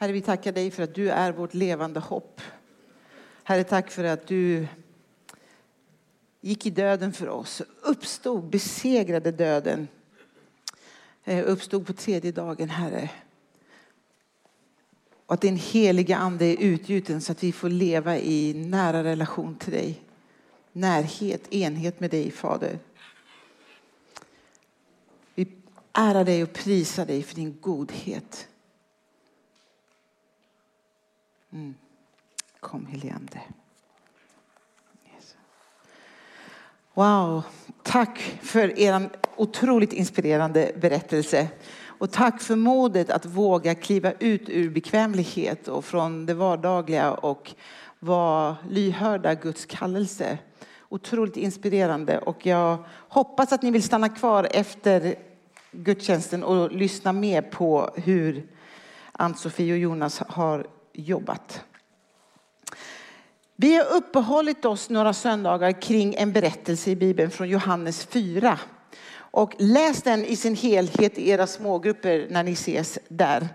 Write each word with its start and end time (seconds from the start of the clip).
Herre, 0.00 0.12
vi 0.12 0.20
tackar 0.20 0.52
dig 0.52 0.70
för 0.70 0.82
att 0.82 0.94
du 0.94 1.10
är 1.10 1.32
vårt 1.32 1.54
levande 1.54 2.00
hopp. 2.00 2.40
Herre, 3.42 3.64
tack 3.64 3.90
för 3.90 4.04
att 4.04 4.26
du 4.26 4.66
gick 6.40 6.66
i 6.66 6.70
döden 6.70 7.12
för 7.12 7.28
oss, 7.28 7.62
uppstod, 7.82 8.44
besegrade 8.44 9.32
döden, 9.32 9.88
eh, 11.24 11.48
uppstod 11.48 11.86
på 11.86 11.92
tredje 11.92 12.32
dagen, 12.32 12.70
Herre. 12.70 13.10
Och 15.26 15.34
att 15.34 15.40
din 15.40 15.56
heliga 15.56 16.16
ande 16.16 16.44
är 16.44 16.56
utgjuten 16.56 17.20
så 17.20 17.32
att 17.32 17.42
vi 17.42 17.52
får 17.52 17.68
leva 17.68 18.18
i 18.18 18.54
nära 18.54 19.04
relation 19.04 19.56
till 19.56 19.72
dig. 19.72 20.00
Närhet, 20.72 21.52
enhet 21.52 22.00
med 22.00 22.10
dig, 22.10 22.30
Fader. 22.30 22.78
Vi 25.34 25.48
ärar 25.92 26.24
dig 26.24 26.42
och 26.42 26.52
prisar 26.52 27.06
dig 27.06 27.22
för 27.22 27.34
din 27.34 27.58
godhet. 27.60 28.48
Mm. 31.52 31.74
Kom 32.60 32.86
heligande. 32.86 33.40
Wow, 36.94 37.42
tack 37.82 38.18
för 38.42 38.78
er 38.78 39.10
otroligt 39.36 39.92
inspirerande 39.92 40.72
berättelse. 40.80 41.48
Och 41.84 42.12
tack 42.12 42.40
för 42.40 42.56
modet 42.56 43.10
att 43.10 43.26
våga 43.26 43.74
kliva 43.74 44.12
ut 44.12 44.48
ur 44.48 44.70
bekvämlighet 44.70 45.68
och 45.68 45.84
från 45.84 46.26
det 46.26 46.34
vardagliga 46.34 47.12
och 47.12 47.54
vara 47.98 48.56
lyhörda 48.70 49.34
Guds 49.34 49.66
kallelse. 49.66 50.38
Otroligt 50.88 51.36
inspirerande 51.36 52.18
och 52.18 52.46
jag 52.46 52.84
hoppas 53.08 53.52
att 53.52 53.62
ni 53.62 53.70
vill 53.70 53.82
stanna 53.82 54.08
kvar 54.08 54.48
efter 54.50 55.14
gudstjänsten 55.70 56.44
och 56.44 56.72
lyssna 56.72 57.12
mer 57.12 57.42
på 57.42 57.90
hur 57.96 58.46
Ann-Sofie 59.12 59.72
och 59.72 59.78
Jonas 59.78 60.22
har 60.28 60.66
jobbat. 60.98 61.64
Vi 63.56 63.76
har 63.76 63.84
uppehållit 63.84 64.64
oss 64.64 64.90
några 64.90 65.12
söndagar 65.12 65.82
kring 65.82 66.14
en 66.14 66.32
berättelse 66.32 66.90
i 66.90 66.96
Bibeln 66.96 67.30
från 67.30 67.48
Johannes 67.48 68.04
4. 68.04 68.58
Och 69.16 69.54
läs 69.58 70.02
den 70.02 70.24
i 70.24 70.36
sin 70.36 70.56
helhet 70.56 71.18
i 71.18 71.30
era 71.30 71.46
smågrupper 71.46 72.26
när 72.30 72.42
ni 72.42 72.52
ses 72.52 72.98
där. 73.08 73.48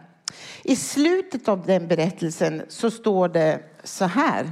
I 0.64 0.76
slutet 0.76 1.48
av 1.48 1.66
den 1.66 1.88
berättelsen 1.88 2.62
så 2.70 2.92
står 2.92 3.30
det 3.30 3.60
så 3.84 4.06
här. 4.06 4.52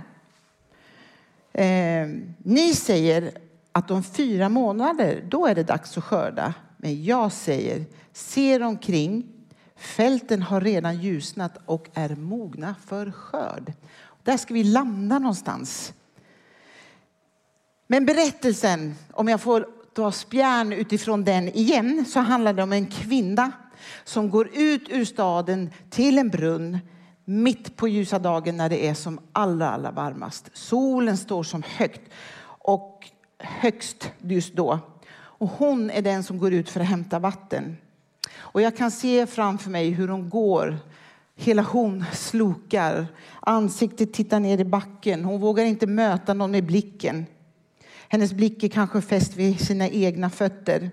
Eh, 1.54 2.08
ni 2.38 2.74
säger 2.76 3.32
att 3.72 3.92
om 3.92 4.04
fyra 4.04 4.50
månader, 4.50 5.24
då 5.28 5.46
är 5.46 5.56
det 5.56 5.64
dags 5.64 5.98
att 5.98 6.04
skörda. 6.04 6.54
Men 6.78 7.04
jag 7.04 7.32
säger, 7.32 7.86
se 8.14 8.64
omkring. 8.64 9.41
Fälten 9.82 10.42
har 10.42 10.62
redan 10.62 10.98
ljusnat 10.98 11.58
och 11.66 11.90
är 11.94 12.16
mogna 12.16 12.76
för 12.86 13.12
skörd. 13.12 13.74
Där 14.24 14.38
ska 14.38 14.54
vi 14.54 14.64
landa 14.64 15.20
någonstans. 15.20 15.94
Men 17.88 18.06
berättelsen, 18.06 18.96
om 19.12 19.28
jag 19.28 19.42
får 19.42 19.68
ta 19.94 20.12
spjärn 20.12 20.74
utifrån 20.74 21.24
den 21.24 21.48
igen, 21.48 22.06
så 22.06 22.20
handlar 22.20 22.54
det 22.54 22.64
om 22.64 22.74
en 22.74 22.86
kvinna 22.86 23.52
som 24.04 24.30
går 24.30 24.50
ut 24.54 24.90
ur 24.90 25.06
staden 25.06 25.70
till 25.90 26.18
en 26.18 26.30
brunn 26.30 26.80
mitt 27.26 27.76
på 27.76 27.88
ljusa 27.88 28.20
dagen 28.20 28.58
när 28.58 28.70
det 28.70 28.88
är 28.88 28.94
som 28.94 29.20
allra, 29.32 29.70
allra 29.70 29.92
varmast. 29.92 30.50
Solen 30.54 31.18
står 31.18 31.44
som 31.44 31.64
högt 31.78 32.02
och 32.46 33.10
högst 33.40 34.12
just 34.20 34.54
då. 34.54 34.80
Och 35.14 35.50
hon 35.50 35.90
är 35.90 36.02
den 36.02 36.24
som 36.24 36.38
går 36.38 36.54
ut 36.54 36.70
för 36.70 36.80
att 36.80 36.88
hämta 36.88 37.20
vatten. 37.20 37.78
Och 38.52 38.62
jag 38.62 38.78
kan 38.78 38.92
se 38.92 39.28
framför 39.28 39.70
mig 39.70 39.90
hur 39.90 40.08
hon 40.08 40.30
går 40.30 40.80
Hela 41.42 41.62
hon 41.62 42.06
slokar. 42.14 43.08
Ansiktet 43.40 44.14
tittar 44.14 44.40
ner 44.40 44.58
i 44.58 44.66
backen. 44.66 45.26
Hon 45.26 45.42
vågar 45.42 45.66
inte 45.66 45.88
möta 45.88 46.34
någon 46.34 46.52
med 46.52 46.66
blicken. 46.66 47.26
Hennes 48.08 48.34
blick 48.34 48.64
är 48.64 48.68
kanske 48.68 49.02
fäst 49.02 49.36
vid 49.36 49.60
sina 49.60 49.90
egna 49.90 50.30
fötter. 50.30 50.92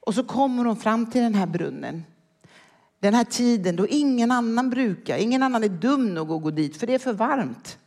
Och 0.00 0.14
så 0.14 0.24
kommer 0.24 0.64
hon 0.64 0.76
fram 0.76 1.10
till 1.10 1.20
den 1.20 1.34
här 1.34 1.46
brunnen. 1.46 2.04
Den 3.00 3.14
här 3.14 3.24
tiden 3.24 3.76
då 3.76 3.86
ingen 3.86 4.30
annan 4.30 4.70
brukar, 4.70 5.18
ingen 5.18 5.42
annan 5.42 5.64
är 5.64 5.68
dum 5.68 6.14
nog 6.14 6.32
att 6.32 6.42
gå 6.42 6.50
dit 6.50 6.76
för 6.76 6.86
det 6.86 6.94
är 6.94 6.98
för 6.98 7.12
varmt. 7.12 7.78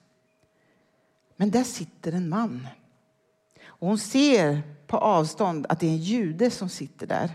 Men 1.37 1.51
där 1.51 1.63
sitter 1.63 2.11
en 2.11 2.29
man. 2.29 2.67
Och 3.65 3.87
hon 3.87 3.97
ser 3.97 4.61
på 4.87 4.97
avstånd 4.97 5.65
att 5.69 5.79
det 5.79 5.87
är 5.87 5.91
en 5.91 5.97
jude 5.97 6.51
som 6.51 6.69
sitter 6.69 7.07
där. 7.07 7.31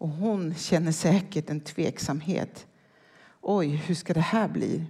Och 0.00 0.08
hon 0.08 0.54
känner 0.54 0.92
säkert 0.92 1.50
en 1.50 1.60
tveksamhet. 1.60 2.66
Oj, 3.40 3.68
hur 3.68 3.94
ska 3.94 4.14
det 4.14 4.20
här 4.20 4.48
bli? 4.48 4.84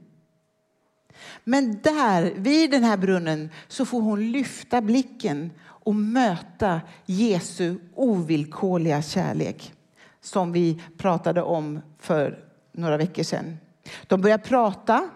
Men 1.44 1.81
där, 1.82 2.32
vid 2.37 2.71
den 2.71 2.84
här 2.84 2.97
brunnen, 2.97 3.50
så 3.69 3.84
får 3.84 4.00
hon 4.00 4.32
lyfta 4.32 4.81
blicken 4.81 5.50
och 5.62 5.94
möta 5.94 6.81
Jesu 7.06 7.78
ovillkorliga 7.94 9.03
kärlek 9.03 9.72
som 10.21 10.53
vi 10.53 10.82
pratade 10.98 11.42
om 11.42 11.81
för 11.98 12.44
några 12.72 12.97
veckor 12.97 13.22
sedan. 13.22 13.59
De 14.06 14.21
börjar 14.21 14.38
prata 14.38 15.10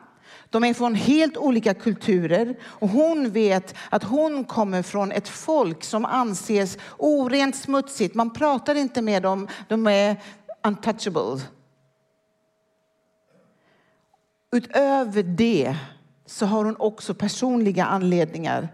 de 0.55 0.65
är 0.65 0.75
från 0.75 0.95
helt 0.95 1.37
olika 1.37 1.75
kulturer 1.75 2.57
och 2.65 2.89
hon 2.89 3.31
vet 3.31 3.75
att 3.91 4.03
hon 4.03 4.45
kommer 4.45 4.83
från 4.83 5.13
ett 5.13 5.29
folk 5.29 5.85
som 5.85 6.05
anses 6.05 6.79
orent 6.99 7.57
smutsigt. 7.57 8.15
Man 8.15 8.33
pratar 8.33 8.75
inte 8.75 9.03
med 9.03 9.23
dem, 9.23 9.49
de 9.69 9.87
är 9.87 10.23
untouchable. 10.63 11.41
Utöver 14.53 15.23
det 15.23 15.77
så 16.27 16.47
har 16.47 16.65
hon 16.65 16.77
också 16.77 17.15
personliga 17.15 17.85
anledningar 17.85 18.69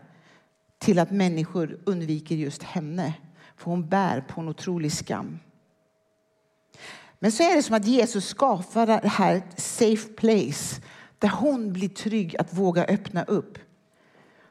till 0.78 0.98
att 0.98 1.10
människor 1.10 1.78
undviker 1.86 2.34
just 2.34 2.62
henne. 2.62 3.14
För 3.56 3.70
hon 3.70 3.88
bär 3.88 4.20
på 4.20 4.40
en 4.40 4.48
otrolig 4.48 4.92
skam. 4.92 5.38
Men 7.18 7.32
så 7.32 7.42
är 7.42 7.56
det 7.56 7.62
som 7.62 7.76
att 7.76 7.86
Jesus 7.86 8.26
skapar 8.26 8.86
det 8.86 9.08
här 9.08 9.42
safe 9.56 10.08
place 10.08 10.80
där 11.20 11.28
hon 11.28 11.72
blir 11.72 11.88
trygg 11.88 12.36
att 12.38 12.52
våga 12.54 12.84
öppna 12.84 13.24
upp. 13.24 13.58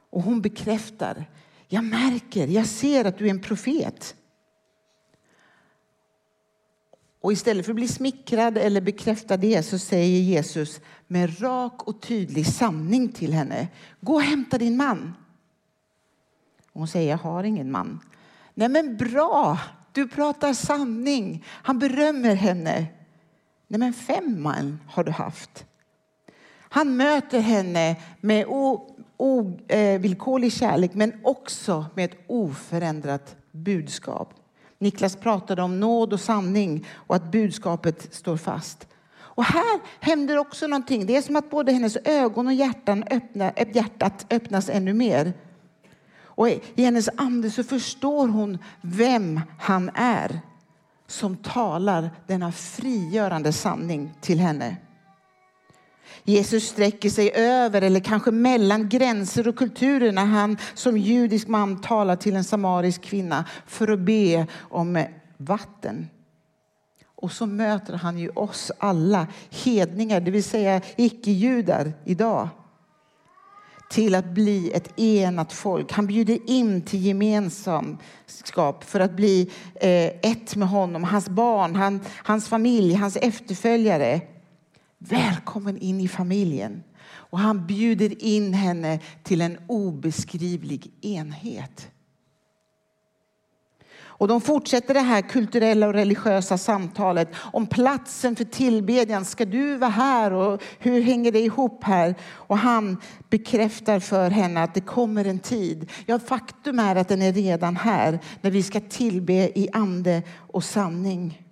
Och 0.09 0.21
hon 0.21 0.41
bekräftar, 0.41 1.25
jag 1.67 1.83
märker, 1.83 2.47
jag 2.47 2.65
ser 2.65 3.05
att 3.05 3.17
du 3.17 3.25
är 3.25 3.29
en 3.29 3.41
profet. 3.41 4.15
Och 7.21 7.31
istället 7.31 7.65
för 7.65 7.71
att 7.71 7.75
bli 7.75 7.87
smickrad 7.87 8.57
eller 8.57 8.81
bekräfta 8.81 9.37
det 9.37 9.63
så 9.63 9.79
säger 9.79 10.21
Jesus 10.21 10.81
med 11.07 11.41
rak 11.41 11.83
och 11.87 12.01
tydlig 12.01 12.47
sanning 12.47 13.09
till 13.09 13.33
henne. 13.33 13.67
Gå 14.01 14.13
och 14.13 14.21
hämta 14.21 14.57
din 14.57 14.77
man. 14.77 15.13
hon 16.73 16.87
säger, 16.87 17.09
jag 17.09 17.17
har 17.17 17.43
ingen 17.43 17.71
man. 17.71 17.99
Nej 18.53 18.69
men 18.69 18.97
bra, 18.97 19.59
du 19.91 20.07
pratar 20.07 20.53
sanning. 20.53 21.45
Han 21.47 21.79
berömmer 21.79 22.35
henne. 22.35 22.85
Nej 23.67 23.79
men 23.79 23.93
fem 23.93 24.41
man 24.41 24.79
har 24.87 25.03
du 25.03 25.11
haft. 25.11 25.65
Han 26.69 26.97
möter 26.97 27.39
henne 27.39 27.95
med 28.21 28.45
ovillkorlig 29.17 30.47
eh, 30.47 30.51
kärlek 30.51 30.93
men 30.93 31.13
också 31.23 31.85
med 31.95 32.05
ett 32.05 32.17
oförändrat 32.27 33.35
budskap. 33.51 34.33
Niklas 34.79 35.15
pratade 35.15 35.61
om 35.61 35.79
nåd 35.79 36.13
och 36.13 36.19
sanning 36.19 36.85
och 36.91 37.15
att 37.15 37.31
budskapet 37.31 38.13
står 38.13 38.37
fast. 38.37 38.87
Och 39.11 39.43
här 39.43 39.79
händer 39.99 40.37
också 40.37 40.67
någonting. 40.67 41.05
Det 41.05 41.15
är 41.15 41.21
som 41.21 41.35
att 41.35 41.49
både 41.49 41.71
hennes 41.71 41.97
ögon 42.05 42.47
och 42.47 42.53
hjärtan 42.53 43.03
öppna, 43.11 43.51
hjärtat 43.73 44.25
öppnas 44.29 44.69
ännu 44.69 44.93
mer. 44.93 45.33
Och 46.23 46.49
i 46.49 46.83
hennes 46.83 47.09
ande 47.17 47.51
så 47.51 47.63
förstår 47.63 48.27
hon 48.27 48.57
vem 48.81 49.41
han 49.59 49.91
är 49.95 50.39
som 51.07 51.37
talar 51.37 52.09
denna 52.27 52.51
frigörande 52.51 53.53
sanning 53.53 54.13
till 54.21 54.39
henne. 54.39 54.77
Jesus 56.29 56.63
sträcker 56.63 57.09
sig 57.09 57.31
över 57.35 57.81
eller 57.81 57.99
kanske 57.99 58.31
mellan 58.31 58.89
gränser 58.89 59.47
och 59.47 59.55
kulturer 59.55 60.11
när 60.11 60.25
han 60.25 60.57
som 60.73 60.97
judisk 60.97 61.47
man 61.47 61.81
talar 61.81 62.15
till 62.15 62.35
en 62.35 62.43
samarisk 62.43 63.01
kvinna 63.01 63.45
för 63.67 63.87
att 63.87 63.99
be 63.99 64.47
om 64.59 65.05
vatten. 65.37 66.09
Och 67.15 67.31
så 67.31 67.45
möter 67.45 67.93
han 67.93 68.17
ju 68.17 68.29
oss 68.29 68.71
alla 68.77 69.27
hedningar, 69.49 70.19
det 70.19 70.31
vill 70.31 70.43
säga 70.43 70.81
icke-judar 70.95 71.93
idag 72.05 72.49
till 73.89 74.15
att 74.15 74.25
bli 74.25 74.71
ett 74.71 74.99
enat 74.99 75.53
folk. 75.53 75.91
Han 75.91 76.07
bjuder 76.07 76.49
in 76.49 76.81
till 76.81 77.05
gemenskap 77.05 78.83
för 78.83 78.99
att 78.99 79.11
bli 79.11 79.51
eh, 79.75 80.31
ett 80.31 80.55
med 80.55 80.67
honom, 80.67 81.03
hans 81.03 81.29
barn, 81.29 81.99
hans 82.23 82.47
familj, 82.47 82.93
hans 82.93 83.15
efterföljare. 83.15 84.21
Välkommen 85.01 85.77
in 85.77 86.01
i 86.01 86.07
familjen. 86.07 86.83
Och 87.09 87.39
han 87.39 87.67
bjuder 87.67 88.23
in 88.23 88.53
henne 88.53 88.99
till 89.23 89.41
en 89.41 89.57
obeskrivlig 89.67 90.91
enhet. 91.01 91.91
Och 94.19 94.27
de 94.27 94.41
fortsätter 94.41 94.93
det 94.93 94.99
här 94.99 95.21
kulturella 95.21 95.87
och 95.87 95.93
religiösa 95.93 96.57
samtalet 96.57 97.29
om 97.35 97.67
platsen 97.67 98.35
för 98.35 98.43
tillbedjan. 98.43 99.25
Ska 99.25 99.45
du 99.45 99.77
vara 99.77 99.89
här 99.89 100.33
och 100.33 100.63
hur 100.79 101.01
hänger 101.01 101.31
det 101.31 101.39
ihop 101.39 101.83
här? 101.83 102.15
Och 102.31 102.57
han 102.57 103.01
bekräftar 103.29 103.99
för 103.99 104.29
henne 104.29 104.63
att 104.63 104.73
det 104.73 104.81
kommer 104.81 105.25
en 105.25 105.39
tid. 105.39 105.91
Ja, 106.05 106.19
faktum 106.19 106.79
är 106.79 106.95
att 106.95 107.07
den 107.07 107.21
är 107.21 107.33
redan 107.33 107.75
här 107.75 108.19
när 108.41 108.51
vi 108.51 108.63
ska 108.63 108.79
tillbe 108.79 109.33
i 109.33 109.69
ande 109.73 110.23
och 110.37 110.63
sanning. 110.63 111.48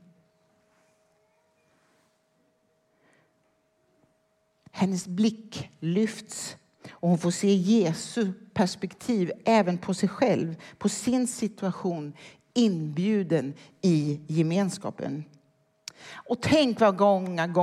Hennes 4.78 5.08
blick 5.08 5.70
lyfts 5.80 6.58
och 6.92 7.10
hon 7.10 7.18
får 7.18 7.32
se 7.32 7.54
Jesu 7.54 8.34
perspektiv 8.54 9.32
även 9.46 9.78
på 9.78 9.94
sig 9.94 10.10
själv, 10.10 10.56
på 10.78 10.90
sin 10.90 11.28
situation, 11.28 12.14
inbjuden 12.54 13.54
i 13.82 14.20
gemenskapen. 14.28 15.24
Och 16.14 16.42
tänk 16.42 16.80
vad 16.80 17.00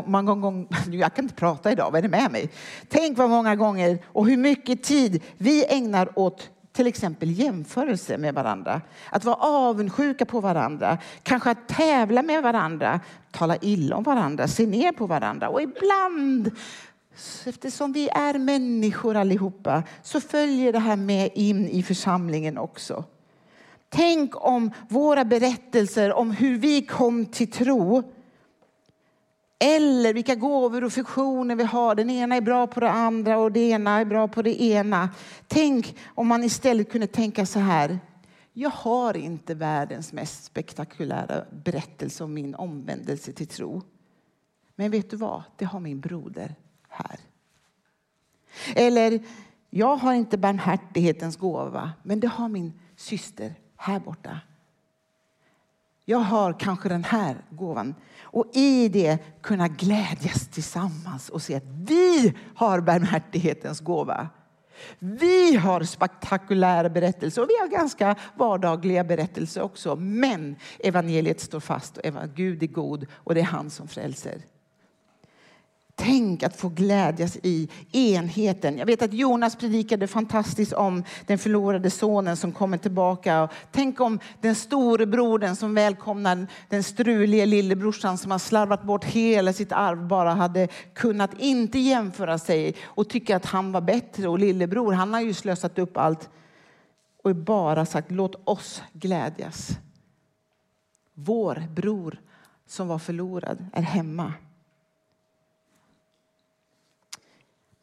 många 0.07 0.35
gånger, 0.35 0.67
jag 0.91 1.15
kan 1.15 1.25
inte 1.25 1.35
prata 1.35 1.73
idag, 1.73 1.91
vad 1.91 1.99
är 1.99 2.03
det 2.03 2.09
med 2.09 2.33
mig? 2.33 2.51
Tänk 2.89 3.19
vad 3.19 3.31
många 3.31 3.57
gånger 3.57 3.99
och 4.07 4.27
hur 4.27 4.37
mycket 4.37 4.83
tid 4.83 5.23
vi 5.37 5.65
ägnar 5.69 6.19
åt 6.19 6.51
till 6.73 6.87
exempel 6.87 7.31
jämförelse 7.31 8.19
med 8.19 8.35
varandra. 8.35 8.81
Att 9.11 9.25
vara 9.25 9.37
avundsjuka 9.37 10.27
på 10.27 10.41
varandra, 10.41 10.99
kanske 11.23 11.51
att 11.51 11.69
tävla 11.69 12.23
med 12.23 12.43
varandra, 12.43 13.01
tala 13.31 13.57
illa 13.57 13.97
om 13.97 14.03
varandra, 14.03 14.49
se 14.49 14.67
ner 14.67 14.93
på 14.93 15.07
varandra. 15.07 15.49
Och 15.49 15.63
ibland 15.63 16.51
Eftersom 17.47 17.93
vi 17.93 18.09
är 18.09 18.39
människor 18.39 19.17
allihopa 19.17 19.83
så 20.03 20.21
följer 20.21 20.73
det 20.73 20.79
här 20.79 20.97
med 20.97 21.31
in 21.35 21.69
i 21.69 21.83
församlingen 21.83 22.59
också. 22.59 23.05
Tänk 23.89 24.45
om 24.45 24.71
våra 24.89 25.25
berättelser 25.25 26.13
om 26.13 26.31
hur 26.31 26.59
vi 26.59 26.83
kom 26.83 27.27
till 27.27 27.51
tro 27.51 28.03
eller 29.59 30.15
vilka 30.15 30.35
gåvor 30.35 30.85
och 30.85 30.93
funktioner 30.93 31.57
vi 31.57 31.65
har. 31.65 31.95
Den 31.95 32.11
ena 32.11 32.37
är 32.37 32.41
bra 32.41 32.67
på 32.67 32.81
det 32.81 32.91
andra 32.91 33.39
och 33.39 33.53
det 33.53 33.61
ena 33.61 34.01
är 34.01 34.05
bra 34.05 34.29
på 34.29 34.43
det 34.43 34.63
ena. 34.63 35.09
Tänk 35.47 35.97
om 36.15 36.27
man 36.29 36.45
istället 36.45 36.93
kunde 36.93 37.07
tänka 37.07 37.47
så 37.47 37.59
här. 37.59 37.99
Jag 38.53 38.71
har 38.71 39.17
inte 39.17 39.55
världens 39.55 40.13
mest 40.13 40.45
spektakulära 40.45 41.45
berättelse 41.65 42.25
om 42.25 42.35
min 42.35 42.55
omvändelse 42.55 43.33
till 43.33 43.47
tro. 43.47 43.83
Men 44.77 44.91
vet 44.91 45.11
du 45.11 45.17
vad? 45.17 45.43
Det 45.57 45.65
har 45.65 45.81
min 45.81 46.01
broder 46.01 46.55
här. 46.95 47.19
Eller, 48.75 49.23
jag 49.71 49.97
har 49.97 50.13
inte 50.13 50.39
barmhärtighetens 50.39 51.37
gåva, 51.37 51.93
men 52.03 52.21
det 52.21 52.29
har 52.29 52.49
min 52.49 52.81
syster 52.97 53.55
här 53.77 54.01
borta. 54.01 54.41
Jag 56.05 56.19
har 56.19 56.61
kanske 56.61 56.89
den 56.89 57.05
här 57.05 57.37
gåvan. 57.51 57.95
Och 58.23 58.51
i 58.57 58.89
det 58.89 59.19
kunna 59.43 59.69
glädjas 59.69 60.49
tillsammans 60.49 61.29
och 61.29 61.43
se 61.43 61.55
att 61.55 61.67
vi 61.67 62.35
har 62.55 62.81
barmhärtighetens 62.81 63.81
gåva. 63.81 64.29
Vi 64.99 65.57
har 65.57 65.83
spektakulära 65.83 66.89
berättelser 66.89 67.43
och 67.43 67.49
vi 67.49 67.59
har 67.61 67.69
ganska 67.69 68.17
vardagliga 68.37 69.05
berättelser 69.05 69.63
också. 69.63 69.97
Men 69.97 70.57
evangeliet 70.79 71.41
står 71.41 71.61
fast 71.61 71.97
och 71.97 72.29
Gud 72.35 72.63
är 72.63 72.67
god 72.67 73.07
och 73.15 73.35
det 73.35 73.41
är 73.41 73.45
han 73.45 73.71
som 73.71 73.89
frälser. 73.89 74.43
Tänk 75.97 76.43
att 76.43 76.57
få 76.57 76.69
glädjas 76.69 77.39
i 77.43 77.69
enheten. 77.93 78.79
Jag 78.79 78.87
vet 78.87 79.03
att 79.03 79.13
Jonas 79.13 79.57
predikade 79.57 80.07
fantastiskt 80.07 80.73
om 80.73 81.05
den 81.27 81.39
förlorade 81.39 81.91
sonen 81.91 82.37
som 82.37 82.53
kommer 82.53 82.79
tillbaka. 82.79 83.49
Tänk 83.71 84.01
om 84.01 84.19
den 84.41 84.55
store 84.55 85.07
brodern 85.07 85.57
som 85.57 85.75
välkomnar 85.75 86.47
den 86.69 86.83
struliga 86.83 87.45
lillebrorsan 87.45 88.19
som 88.19 88.31
har 88.31 88.39
slarvat 88.39 88.83
bort 88.83 89.05
hela 89.05 89.53
sitt 89.53 89.73
arv 89.73 90.09
bara 90.09 90.31
hade 90.31 90.69
kunnat 90.95 91.41
inte 91.41 91.79
jämföra 91.79 92.39
sig 92.39 92.75
och 92.85 93.09
tycka 93.09 93.37
att 93.37 93.47
han 93.47 93.73
var 93.73 93.81
bättre. 93.81 94.29
Och 94.29 94.39
lillebror, 94.39 94.93
han 94.93 95.15
har 95.15 95.21
ju 95.21 95.35
slösat 95.35 95.79
upp 95.79 95.97
allt 95.97 96.31
och 97.23 97.37
bara 97.37 97.87
sagt 97.87 98.11
låt 98.11 98.49
oss 98.49 98.83
glädjas. 98.93 99.71
Vår 101.15 101.65
bror 101.75 102.21
som 102.67 102.89
var 102.89 102.99
förlorad 102.99 103.67
är 103.73 103.83
hemma. 103.83 104.33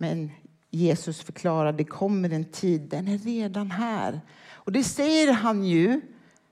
Men 0.01 0.31
Jesus 0.69 1.21
förklarar 1.21 1.73
det 1.73 1.83
kommer 1.83 2.29
en 2.29 2.45
tid, 2.45 2.81
den 2.81 3.07
är 3.07 3.17
redan 3.17 3.71
här. 3.71 4.21
Och 4.49 4.71
det 4.71 4.83
säger 4.83 5.33
han 5.33 5.63
ju 5.63 6.01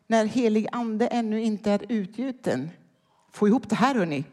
när 0.07 0.25
helig 0.25 0.67
ande 0.71 1.07
ännu 1.07 1.41
inte 1.41 1.71
är 1.71 1.85
utgjuten. 1.89 2.69
Få 3.31 3.47
ihop 3.47 3.69
det 3.69 3.75
här 3.75 3.95
hörni. 3.95 4.23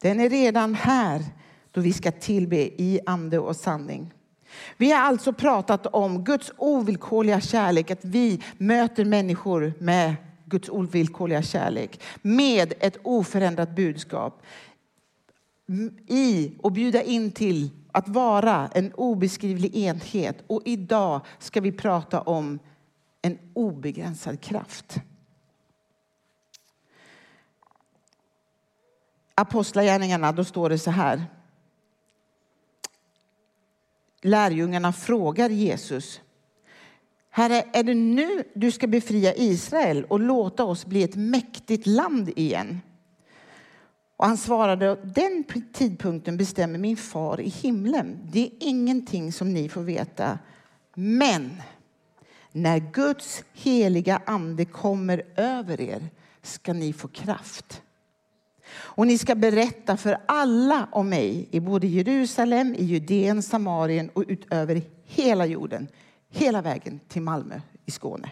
Den 0.00 0.20
är 0.20 0.30
redan 0.30 0.74
här 0.74 1.24
då 1.70 1.80
vi 1.80 1.92
ska 1.92 2.12
tillbe 2.12 2.56
i 2.56 3.00
ande 3.06 3.38
och 3.38 3.56
sanning. 3.56 4.14
Vi 4.76 4.92
har 4.92 5.00
alltså 5.00 5.32
pratat 5.32 5.86
om 5.86 6.24
Guds 6.24 6.52
ovillkorliga 6.56 7.40
kärlek, 7.40 7.90
att 7.90 8.04
vi 8.04 8.42
möter 8.58 9.04
människor 9.04 9.72
med 9.78 10.14
Guds 10.44 10.68
ovillkorliga 10.68 11.42
kärlek 11.42 12.00
med 12.22 12.74
ett 12.80 12.96
oförändrat 13.02 13.76
budskap 13.76 14.42
i 16.08 16.52
och 16.58 16.72
bjuda 16.72 17.02
in 17.02 17.30
till 17.30 17.70
att 17.94 18.08
vara 18.08 18.70
en 18.74 18.92
obeskrivlig 18.92 19.76
enhet. 19.76 20.44
Och 20.46 20.62
idag 20.64 21.20
ska 21.38 21.60
vi 21.60 21.72
prata 21.72 22.20
om 22.20 22.58
en 23.22 23.38
obegränsad 23.52 24.40
kraft. 24.40 24.96
Apostlagärningarna, 29.34 30.32
då 30.32 30.44
står 30.44 30.68
det 30.68 30.78
så 30.78 30.90
här. 30.90 31.24
Lärjungarna 34.22 34.92
frågar 34.92 35.50
Jesus. 35.50 36.20
Herre, 37.30 37.64
är 37.72 37.82
det 37.82 37.94
nu 37.94 38.44
du 38.54 38.72
ska 38.72 38.86
befria 38.86 39.34
Israel 39.34 40.04
och 40.04 40.20
låta 40.20 40.64
oss 40.64 40.86
bli 40.86 41.02
ett 41.02 41.16
mäktigt 41.16 41.86
land 41.86 42.30
igen? 42.36 42.80
Och 44.16 44.26
han 44.26 44.36
svarade, 44.36 44.96
den 45.04 45.44
tidpunkten 45.72 46.36
bestämmer 46.36 46.78
min 46.78 46.96
far 46.96 47.40
i 47.40 47.48
himlen. 47.48 48.18
Det 48.32 48.46
är 48.46 48.50
ingenting 48.60 49.32
som 49.32 49.52
ni 49.52 49.68
får 49.68 49.82
veta. 49.82 50.38
Men 50.94 51.62
när 52.52 52.78
Guds 52.78 53.44
heliga 53.52 54.22
ande 54.26 54.64
kommer 54.64 55.22
över 55.36 55.80
er 55.80 56.08
ska 56.42 56.72
ni 56.72 56.92
få 56.92 57.08
kraft. 57.08 57.82
Och 58.74 59.06
ni 59.06 59.18
ska 59.18 59.34
berätta 59.34 59.96
för 59.96 60.18
alla 60.26 60.88
om 60.92 61.08
mig 61.08 61.48
i 61.50 61.60
både 61.60 61.86
Jerusalem, 61.86 62.74
i 62.74 62.84
Judeen, 62.84 63.42
Samarien 63.42 64.08
och 64.08 64.24
utöver 64.28 64.82
hela 65.04 65.46
jorden. 65.46 65.88
Hela 66.30 66.62
vägen 66.62 67.00
till 67.08 67.22
Malmö 67.22 67.60
i 67.86 67.90
Skåne. 67.90 68.30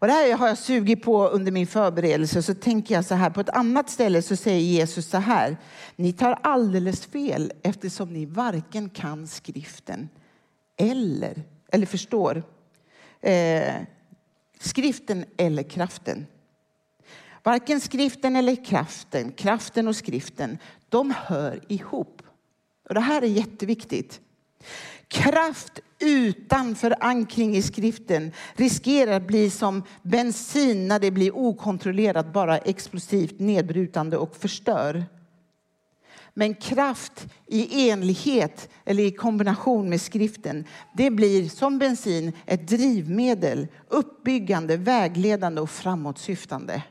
Och 0.00 0.06
det 0.06 0.12
här 0.12 0.36
har 0.36 0.48
jag 0.48 0.58
sugit 0.58 1.02
på 1.02 1.28
under 1.28 1.52
min 1.52 1.66
förberedelse. 1.66 2.42
Så 2.42 2.54
tänker 2.54 2.94
jag 2.94 3.04
så 3.04 3.14
här, 3.14 3.30
på 3.30 3.40
ett 3.40 3.48
annat 3.48 3.90
ställe 3.90 4.22
så 4.22 4.36
säger 4.36 4.60
Jesus 4.60 5.06
så 5.06 5.18
här. 5.18 5.56
Ni 5.96 6.12
tar 6.12 6.38
alldeles 6.42 7.06
fel 7.06 7.52
eftersom 7.62 8.12
ni 8.12 8.26
varken 8.26 8.90
kan 8.90 9.26
skriften 9.26 10.08
eller, 10.76 11.42
eller 11.72 11.86
förstår 11.86 12.42
eh, 13.20 13.74
skriften 14.60 15.24
eller 15.36 15.62
kraften. 15.62 16.26
Varken 17.42 17.80
skriften 17.80 18.36
eller 18.36 18.64
kraften, 18.64 19.32
kraften 19.32 19.88
och 19.88 19.96
skriften, 19.96 20.58
de 20.88 21.14
hör 21.16 21.60
ihop. 21.68 22.22
Och 22.88 22.94
det 22.94 23.00
här 23.00 23.22
är 23.22 23.26
jätteviktigt. 23.26 24.20
Kraft 25.08 25.80
utan 26.00 26.74
förankring 26.74 27.56
i 27.56 27.62
skriften 27.62 28.32
riskerar 28.54 29.12
att 29.12 29.26
bli 29.26 29.50
som 29.50 29.82
bensin 30.02 30.88
när 30.88 30.98
det 30.98 31.10
blir 31.10 31.36
okontrollerat, 31.36 32.32
bara 32.32 32.58
explosivt 32.58 33.40
nedbrytande 33.40 34.16
och 34.16 34.36
förstör. 34.36 35.04
Men 36.34 36.54
kraft 36.54 37.26
i 37.46 37.90
enlighet 37.90 38.68
eller 38.84 39.02
i 39.02 39.10
kombination 39.10 39.88
med 39.88 40.00
skriften, 40.00 40.64
det 40.94 41.10
blir 41.10 41.48
som 41.48 41.78
bensin 41.78 42.32
ett 42.46 42.68
drivmedel, 42.68 43.68
uppbyggande, 43.88 44.76
vägledande 44.76 45.60
och 45.60 45.70
framåtsyftande. 45.70 46.82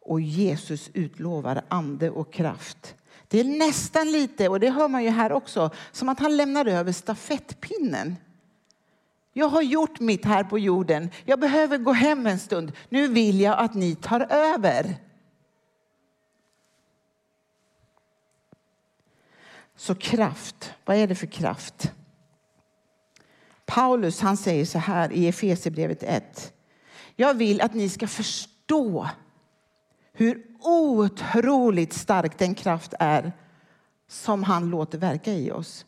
Och 0.00 0.20
Jesus 0.20 0.90
utlovar 0.94 1.64
ande 1.68 2.10
och 2.10 2.32
kraft 2.32 2.94
det 3.28 3.40
är 3.40 3.44
nästan 3.44 4.12
lite, 4.12 4.48
och 4.48 4.60
det 4.60 4.70
hör 4.70 4.88
man 4.88 5.04
ju 5.04 5.10
här 5.10 5.32
också, 5.32 5.70
som 5.92 6.08
att 6.08 6.20
han 6.20 6.36
lämnar 6.36 6.66
över 6.66 6.92
stafettpinnen. 6.92 8.16
Jag 9.32 9.48
har 9.48 9.62
gjort 9.62 10.00
mitt 10.00 10.24
här 10.24 10.44
på 10.44 10.58
jorden. 10.58 11.10
Jag 11.24 11.40
behöver 11.40 11.78
gå 11.78 11.92
hem 11.92 12.26
en 12.26 12.38
stund. 12.38 12.72
Nu 12.88 13.08
vill 13.08 13.40
jag 13.40 13.58
att 13.58 13.74
ni 13.74 13.94
tar 13.94 14.20
över. 14.30 14.96
Så 19.76 19.94
kraft, 19.94 20.72
vad 20.84 20.96
är 20.96 21.06
det 21.06 21.14
för 21.14 21.26
kraft? 21.26 21.92
Paulus 23.66 24.20
han 24.20 24.36
säger 24.36 24.64
så 24.64 24.78
här 24.78 25.12
i 25.12 25.28
Efesierbrevet 25.28 26.02
1. 26.02 26.52
Jag 27.16 27.34
vill 27.34 27.60
att 27.60 27.74
ni 27.74 27.88
ska 27.88 28.06
förstå 28.06 29.08
hur 30.12 30.47
otroligt 30.60 31.92
stark 31.92 32.38
den 32.38 32.54
kraft 32.54 32.94
är 32.98 33.32
som 34.08 34.42
han 34.42 34.70
låter 34.70 34.98
verka 34.98 35.32
i 35.32 35.50
oss. 35.50 35.86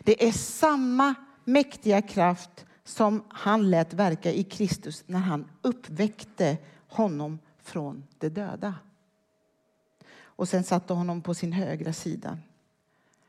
Det 0.00 0.28
är 0.28 0.32
samma 0.32 1.14
mäktiga 1.44 2.02
kraft 2.02 2.66
som 2.84 3.24
han 3.28 3.70
lät 3.70 3.94
verka 3.94 4.32
i 4.32 4.44
Kristus 4.44 5.04
när 5.06 5.18
han 5.18 5.50
uppväckte 5.62 6.56
honom 6.88 7.38
från 7.62 8.06
de 8.18 8.28
döda. 8.28 8.74
Och 10.16 10.48
sen 10.48 10.64
satte 10.64 10.92
honom 10.92 11.22
på 11.22 11.34
sin 11.34 11.52
högra 11.52 11.92
sida. 11.92 12.38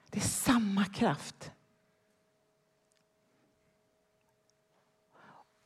Det 0.10 0.20
är 0.20 0.24
samma 0.24 0.86
kraft. 0.86 1.52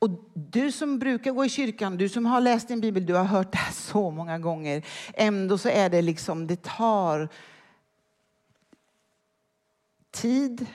Och 0.00 0.10
du 0.34 0.72
som 0.72 0.98
brukar 0.98 1.32
gå 1.32 1.44
i 1.44 1.48
kyrkan, 1.48 1.96
du 1.96 2.08
som 2.08 2.26
har 2.26 2.40
läst 2.40 2.68
din 2.68 2.80
bibel, 2.80 3.06
du 3.06 3.14
har 3.14 3.24
hört 3.24 3.52
det 3.52 3.58
här 3.58 3.72
så 3.92 4.10
många 4.10 4.38
gånger. 4.38 4.86
Ändå 5.14 5.58
så 5.58 5.68
är 5.68 5.88
det 5.88 6.02
liksom, 6.02 6.46
det 6.46 6.62
tar 6.62 7.28
tid, 10.10 10.66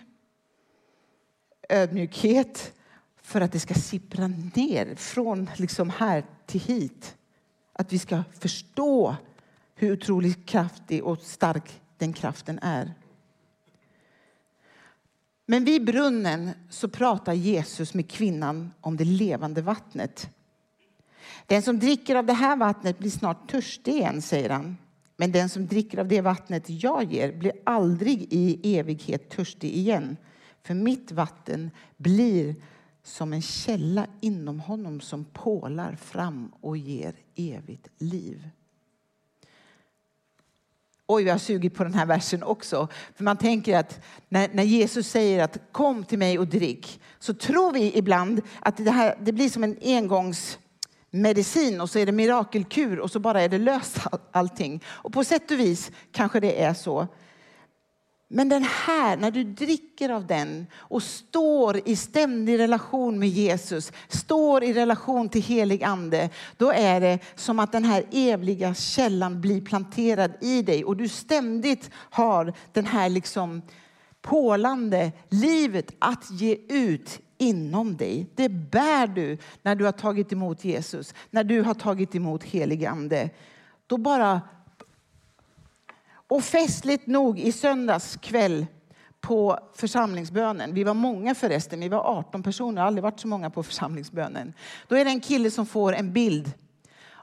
ödmjukhet 1.70 2.74
för 3.22 3.42
att 3.42 3.52
det 3.52 3.60
ska 3.60 3.74
sippra 3.74 4.28
ner 4.28 4.96
från 4.96 5.50
liksom 5.56 5.90
här 5.90 6.26
till 6.46 6.62
hit. 6.62 7.16
Att 7.74 7.94
vi 7.94 8.00
ska 8.00 8.24
förstå 8.40 9.16
hur 9.76 9.94
otroligt 9.94 10.46
kraftig 10.46 11.04
och 11.04 11.22
stark 11.22 11.82
den 11.98 12.14
kraften 12.14 12.60
är. 12.62 12.94
Men 15.46 15.66
vid 15.66 15.86
brunnen 15.86 16.50
så 16.70 16.90
pratar 16.90 17.34
Jesus 17.34 17.94
med 17.94 18.10
kvinnan 18.10 18.74
om 18.82 18.98
det 18.98 19.06
levande 19.06 19.62
vattnet. 19.62 20.30
Den 21.46 21.62
som 21.62 21.80
dricker 21.80 22.16
av 22.16 22.26
det 22.26 22.34
här 22.34 22.56
vattnet 22.56 23.00
blir 23.00 23.10
snart 23.10 23.52
törstig 23.52 23.94
igen, 23.94 24.22
säger 24.22 24.50
han. 24.50 24.78
Men 25.18 25.32
den 25.32 25.50
som 25.50 25.68
dricker 25.68 25.98
av 25.98 26.08
det 26.08 26.22
vattnet 26.22 26.64
jag 26.70 27.14
ger 27.14 27.32
blir 27.32 27.52
aldrig 27.64 28.28
i 28.34 28.78
evighet 28.78 29.30
törstig 29.30 29.74
igen. 29.74 30.18
För 30.64 30.74
mitt 30.74 31.12
vatten 31.12 31.72
blir 31.98 32.56
som 33.04 33.34
en 33.34 33.42
källa 33.42 34.08
inom 34.22 34.60
honom 34.60 35.02
som 35.02 35.26
pålar 35.26 35.96
fram 35.96 36.52
och 36.62 36.78
ger 36.78 37.16
evigt 37.36 37.88
liv. 37.98 38.50
Oj, 41.08 41.24
jag 41.24 41.34
har 41.34 41.40
sugit 41.40 41.76
på 41.76 41.84
den 41.84 41.94
här 41.94 42.06
versen 42.06 42.44
också. 42.44 42.88
För 43.16 43.24
man 43.24 43.38
tänker 43.38 43.78
att 43.78 44.00
när, 44.30 44.50
när, 44.54 44.64
Jesus 44.64 45.10
säger 45.10 45.44
att 45.44 45.58
kom 45.72 46.04
till 46.04 46.20
mig 46.20 46.40
och 46.40 46.48
drick, 46.48 47.02
så 47.20 47.34
tror 47.34 47.72
vi 47.72 47.98
ibland 47.98 48.42
att 48.60 48.78
det, 48.78 48.92
här, 48.92 49.18
det 49.22 49.32
blir 49.32 49.50
som 49.50 49.64
en 49.64 49.78
engångsmedicin 49.82 51.82
och 51.82 51.90
så 51.90 52.00
är 52.00 52.06
det 52.06 52.12
mirakelkur 52.12 53.00
och 53.00 53.12
så 53.12 53.20
bara 53.20 53.42
är 53.42 53.50
det 53.50 53.58
löst 53.58 53.98
allting. 54.32 54.84
Och 54.88 55.14
på 55.14 55.24
sätt 55.24 55.52
och 55.52 55.60
vis 55.60 55.92
kanske 56.12 56.40
det 56.40 56.62
är 56.62 56.74
så. 56.74 57.08
Men 58.28 58.50
den 58.50 58.64
här, 58.64 59.18
när 59.18 59.32
du 59.32 59.44
dricker 59.44 60.10
av 60.10 60.28
den 60.28 60.68
och 60.76 61.04
står 61.04 61.90
i 61.90 61.96
ständig 61.96 62.60
relation 62.60 63.20
med 63.20 63.30
Jesus, 63.30 63.92
står 64.08 64.64
i 64.64 64.74
relation 64.74 65.30
till 65.30 65.42
helig 65.42 65.84
ande, 65.84 66.30
då 66.58 66.72
är 66.72 67.02
det 67.02 67.20
som 67.36 67.60
att 67.60 67.72
den 67.72 67.84
här 67.84 68.06
eviga 68.12 68.74
källan 68.74 69.42
blir 69.42 69.62
planterad 69.62 70.32
i 70.42 70.62
dig 70.62 70.86
och 70.86 70.98
du 70.98 71.08
ständigt 71.08 71.90
har 71.94 72.54
den 72.72 72.86
här 72.86 73.10
liksom 73.10 73.62
pålande 74.22 75.12
livet 75.30 75.92
att 76.00 76.32
ge 76.32 76.58
ut 76.70 77.20
inom 77.38 77.98
dig. 77.98 78.32
Det 78.36 78.50
bär 78.50 79.08
du 79.08 79.38
när 79.62 79.76
du 79.76 79.86
har 79.86 79.92
tagit 79.92 80.34
emot 80.34 80.66
Jesus, 80.66 81.14
när 81.30 81.44
du 81.44 81.62
har 81.62 81.74
tagit 81.74 82.16
emot 82.16 82.44
helig 82.44 82.86
ande. 82.86 83.30
Då 83.88 83.98
bara 83.98 84.42
och 86.28 86.44
festligt 86.44 87.08
nog 87.08 87.40
i 87.40 87.52
söndags 87.52 88.18
kväll 88.22 88.66
på 89.22 89.60
församlingsbönen. 89.76 90.74
Vi 90.74 90.84
var 90.84 90.94
många 90.94 91.36
förresten, 91.36 91.80
vi 91.80 91.90
var 91.90 92.00
18 92.00 92.44
personer, 92.44 92.82
aldrig 92.82 93.04
varit 93.04 93.20
så 93.20 93.28
många 93.28 93.50
på 93.50 93.64
församlingsbönen. 93.64 94.54
Då 94.88 94.96
är 94.96 95.06
det 95.06 95.12
en 95.12 95.22
kille 95.22 95.52
som 95.52 95.66
får 95.66 95.94
en 95.94 96.14
bild 96.14 96.52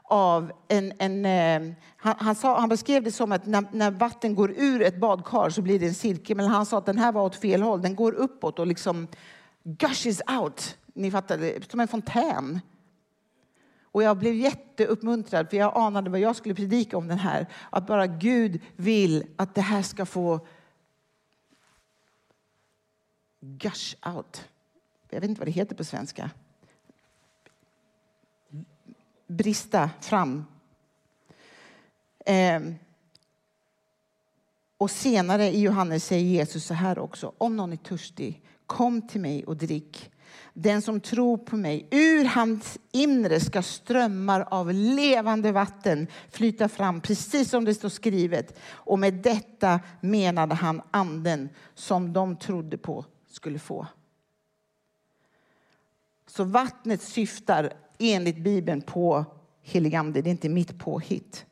av 0.03 0.51
en, 0.67 0.93
en 0.99 1.25
eh, 1.25 1.75
han, 1.97 2.15
han, 2.17 2.35
sa, 2.35 2.59
han 2.59 2.69
beskrev 2.69 3.03
det 3.03 3.11
som 3.11 3.31
att 3.31 3.45
när, 3.45 3.65
när, 3.71 3.91
vatten 3.91 4.35
går 4.35 4.51
ur 4.51 4.81
ett 4.81 4.99
badkar 4.99 5.49
så 5.49 5.61
blir 5.61 5.79
det 5.79 5.85
en 5.87 5.93
cirkel. 5.93 6.37
Men 6.37 6.45
han 6.45 6.65
sa 6.65 6.77
att 6.77 6.85
den 6.85 6.97
här 6.97 7.11
var 7.11 7.23
åt 7.23 7.35
fel 7.35 7.61
håll. 7.61 7.81
Den 7.81 7.95
går 7.95 8.11
uppåt 8.11 8.59
och 8.59 8.67
liksom 8.67 9.07
gushes 9.63 10.21
out. 10.41 10.77
Ni 10.93 11.11
fattar, 11.11 11.69
som 11.71 11.79
en 11.79 11.87
fontän. 11.87 12.59
Och 13.93 14.03
jag 14.03 14.17
blev 14.17 14.35
jätteuppmuntrad 14.35 15.49
för 15.49 15.57
jag 15.57 15.77
anade 15.77 16.09
vad 16.09 16.19
jag 16.19 16.35
skulle 16.35 16.55
predika 16.55 16.97
om 16.97 17.07
den 17.07 17.19
här. 17.19 17.47
Att 17.69 17.87
bara 17.87 18.07
Gud 18.07 18.61
vill 18.75 19.25
att 19.35 19.55
det 19.55 19.61
här 19.61 19.81
ska 19.81 20.05
få 20.05 20.47
gush 23.39 23.95
out. 24.05 24.49
Jag 25.09 25.21
vet 25.21 25.29
inte 25.29 25.39
vad 25.39 25.47
det 25.47 25.51
heter 25.51 25.75
på 25.75 25.83
svenska. 25.83 26.29
Brista 29.27 29.89
fram. 30.01 30.45
Eh. 32.25 32.61
Och 34.77 34.91
senare 34.91 35.47
i 35.47 35.61
Johannes 35.61 36.05
säger 36.05 36.25
Jesus 36.25 36.65
så 36.65 36.73
här 36.73 36.99
också. 36.99 37.33
Om 37.37 37.55
någon 37.55 37.73
är 37.73 37.77
törstig, 37.77 38.41
kom 38.65 39.07
till 39.07 39.21
mig 39.21 39.45
och 39.45 39.57
drick. 39.57 40.12
Den 40.53 40.81
som 40.81 40.99
tror 40.99 41.37
på 41.37 41.57
mig, 41.57 41.87
ur 41.91 42.25
hans 42.25 42.77
inre 42.91 43.39
ska 43.39 43.61
strömmar 43.61 44.47
av 44.51 44.73
levande 44.73 45.51
vatten 45.51 46.07
flyta 46.31 46.69
fram, 46.69 47.01
precis 47.01 47.49
som 47.49 47.65
det 47.65 47.73
står 47.73 47.89
skrivet. 47.89 48.59
Och 48.69 48.99
med 48.99 49.13
detta 49.13 49.79
menade 50.01 50.55
han 50.55 50.81
anden 50.91 51.49
som 51.73 52.13
de 52.13 52.35
trodde 52.35 52.77
på 52.77 53.05
skulle 53.27 53.59
få. 53.59 53.87
Så 56.27 56.43
vattnet 56.43 57.01
syftar 57.01 57.73
enligt 57.99 58.37
Bibeln 58.37 58.81
på 58.81 59.25
helig 59.61 59.95
ande, 59.95 60.21
det 60.21 60.29
är 60.29 60.31
inte 60.31 60.49
mitt 60.49 60.79
påhitt. 60.79 61.45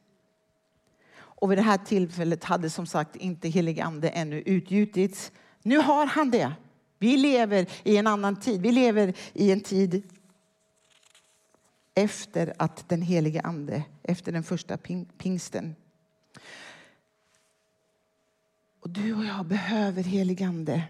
Och 1.13 1.51
vid 1.51 1.58
det 1.58 1.62
här 1.62 1.77
tillfället 1.77 2.43
hade 2.43 2.70
som 2.70 2.86
sagt 2.86 3.15
inte 3.15 3.50
helig 3.50 3.79
ande 3.79 4.10
ännu 4.10 4.41
utgjutits. 4.41 5.31
Nu 5.63 5.77
har 5.77 6.05
han 6.05 6.31
det. 6.31 6.53
Vi 7.01 7.17
lever 7.17 7.70
i 7.84 7.98
en 7.98 8.08
annan 8.08 8.39
tid. 8.39 8.62
Vi 8.62 8.72
lever 8.72 9.13
i 9.34 9.51
en 9.51 9.62
tid 9.62 10.03
efter 11.96 12.53
att 12.58 12.89
den 12.89 13.01
helige 13.01 13.41
Ande, 13.41 13.84
efter 14.03 14.31
den 14.31 14.43
första 14.43 14.77
pingsten. 15.17 15.75
Och 18.79 18.89
du 18.89 19.13
och 19.13 19.25
jag 19.25 19.46
behöver 19.46 20.03
helig 20.03 20.43
Ande. 20.43 20.84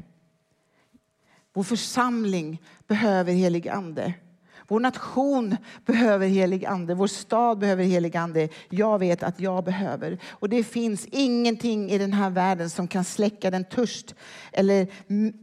Vår 1.53 1.63
församling 1.63 2.62
behöver 2.88 3.34
helig 3.34 3.68
Ande. 3.68 4.13
Vår 4.72 4.80
nation 4.80 5.58
behöver 5.86 6.28
helig 6.28 6.66
ande. 6.66 6.94
Vår 6.94 7.08
stad 7.08 7.60
behöver 7.60 7.84
helig 7.84 8.18
ande. 8.18 8.50
Jag 8.70 9.00
vet 9.00 9.24
att 9.24 9.40
jag 9.40 9.63
behöver. 9.63 10.20
Och 10.30 10.50
det 10.50 10.63
finns 10.63 11.06
ingenting 11.12 11.90
i 11.90 11.98
den 11.98 12.13
här 12.13 12.30
världen 12.30 12.70
som 12.70 12.88
kan 12.88 13.04
släcka 13.04 13.51
den 13.51 13.66
törst 13.66 14.16
eller 14.51 14.88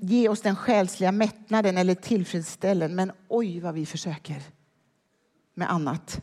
ge 0.00 0.28
oss 0.28 0.40
den 0.40 0.56
själsliga 0.56 1.12
mättnaden 1.12 1.78
eller 1.78 1.94
tillfredsställen. 1.94 2.94
Men 2.94 3.12
oj 3.28 3.60
vad 3.60 3.74
vi 3.74 3.86
försöker 3.86 4.42
med 5.54 5.72
annat. 5.72 6.20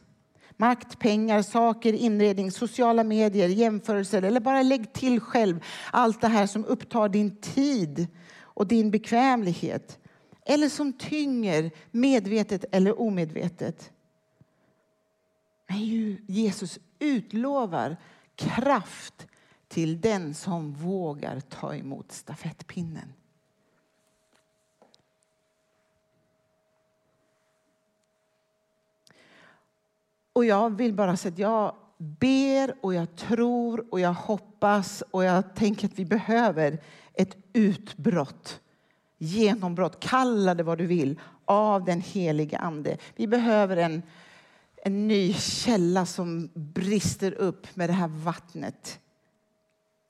Makt, 0.58 1.00
pengar, 1.00 1.42
saker, 1.42 1.94
inredning, 1.94 2.52
sociala 2.52 3.04
medier, 3.04 3.48
jämförelser 3.48 4.22
eller 4.22 4.40
bara 4.40 4.62
lägg 4.62 4.94
till 4.94 5.20
själv 5.20 5.64
allt 5.92 6.22
det 6.22 6.28
här 6.28 6.48
som 6.48 6.66
upptar 6.66 7.10
din 7.10 7.36
tid 7.36 8.08
och 8.40 8.68
din 8.68 8.92
bekvämlighet 8.92 10.00
eller 10.46 10.70
som 10.70 10.94
tynger 10.94 11.72
medvetet 11.92 12.66
eller 12.72 13.00
omedvetet. 13.00 13.92
Men 15.68 15.80
Jesus 16.28 16.80
utlovar 17.00 17.98
kraft 18.36 19.28
till 19.68 20.02
den 20.02 20.34
som 20.34 20.74
vågar 20.74 21.40
ta 21.40 21.76
emot 21.76 22.12
stafettpinnen. 22.12 23.14
Och 30.34 30.46
jag 30.46 30.78
vill 30.78 30.94
bara 30.94 31.18
säga 31.18 31.32
att 31.34 31.40
jag 31.40 31.76
ber 31.98 32.76
och 32.82 32.94
jag 32.94 33.16
tror 33.16 33.86
och 33.92 34.00
jag 34.00 34.14
hoppas 34.14 35.04
och 35.12 35.24
jag 35.24 35.56
tänker 35.56 35.88
att 35.88 36.00
vi 36.00 36.06
behöver 36.06 36.82
ett 37.14 37.38
utbrott 37.54 38.62
genombrott, 39.18 40.00
kalla 40.00 40.56
det 40.56 40.64
vad 40.64 40.78
du 40.78 40.86
vill, 40.86 41.20
av 41.46 41.86
den 41.86 42.02
helige 42.02 42.58
Ande. 42.58 42.98
Vi 43.16 43.28
behöver 43.28 43.78
en, 43.78 44.04
en 44.76 45.08
ny 45.08 45.34
källa 45.34 46.06
som 46.06 46.50
brister 46.54 47.32
upp 47.32 47.76
med 47.76 47.90
det 47.90 47.94
här 47.94 48.08
vattnet 48.08 49.00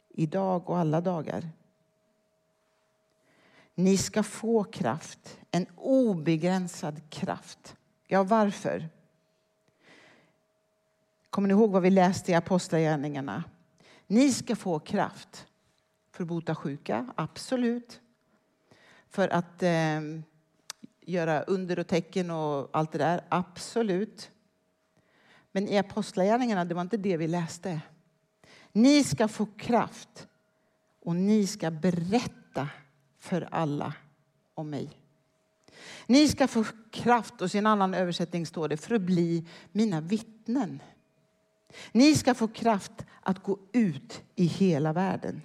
idag 0.09 0.69
och 0.69 0.77
alla 0.77 1.01
dagar. 1.01 1.49
Ni 3.75 3.97
ska 3.97 4.23
få 4.23 4.63
kraft, 4.63 5.39
en 5.51 5.67
obegränsad 5.75 7.09
kraft. 7.09 7.75
Ja, 8.07 8.23
varför? 8.23 8.89
Kommer 11.29 11.47
ni 11.47 11.51
ihåg 11.51 11.71
vad 11.71 11.81
vi 11.81 11.89
läste 11.89 12.31
i 12.31 12.35
Apostlagärningarna? 12.35 13.43
Ni 14.07 14.33
ska 14.33 14.55
få 14.55 14.79
kraft 14.79 15.47
för 16.11 16.23
att 16.23 16.27
bota 16.27 16.55
sjuka, 16.55 17.13
absolut. 17.15 18.01
För 19.09 19.27
att 19.27 19.63
eh, 19.63 20.01
göra 21.01 21.41
under 21.41 21.79
och 21.79 21.87
tecken 21.87 22.31
och 22.31 22.69
allt 22.73 22.91
det 22.91 22.97
där, 22.97 23.21
absolut. 23.29 24.31
Men 25.51 25.67
i 25.67 25.77
Apostlagärningarna, 25.77 26.65
det 26.65 26.75
var 26.75 26.81
inte 26.81 26.97
det 26.97 27.17
vi 27.17 27.27
läste. 27.27 27.81
Ni 28.71 29.03
ska 29.03 29.27
få 29.27 29.45
kraft 29.57 30.27
och 31.01 31.15
ni 31.15 31.47
ska 31.47 31.71
berätta 31.71 32.69
för 33.17 33.47
alla 33.51 33.93
om 34.53 34.69
mig. 34.69 34.89
Ni 36.05 36.27
ska 36.27 36.47
få 36.47 36.65
kraft, 36.91 37.41
och 37.41 37.55
i 37.55 37.57
en 37.57 37.67
annan 37.67 37.93
översättning 37.93 38.45
står 38.45 38.67
det, 38.67 38.77
för 38.77 38.95
att 38.95 39.01
bli 39.01 39.45
mina 39.71 40.01
vittnen. 40.01 40.81
Ni 41.91 42.15
ska 42.15 42.33
få 42.33 42.47
kraft 42.47 43.05
att 43.21 43.43
gå 43.43 43.59
ut 43.73 44.23
i 44.35 44.45
hela 44.45 44.93
världen. 44.93 45.41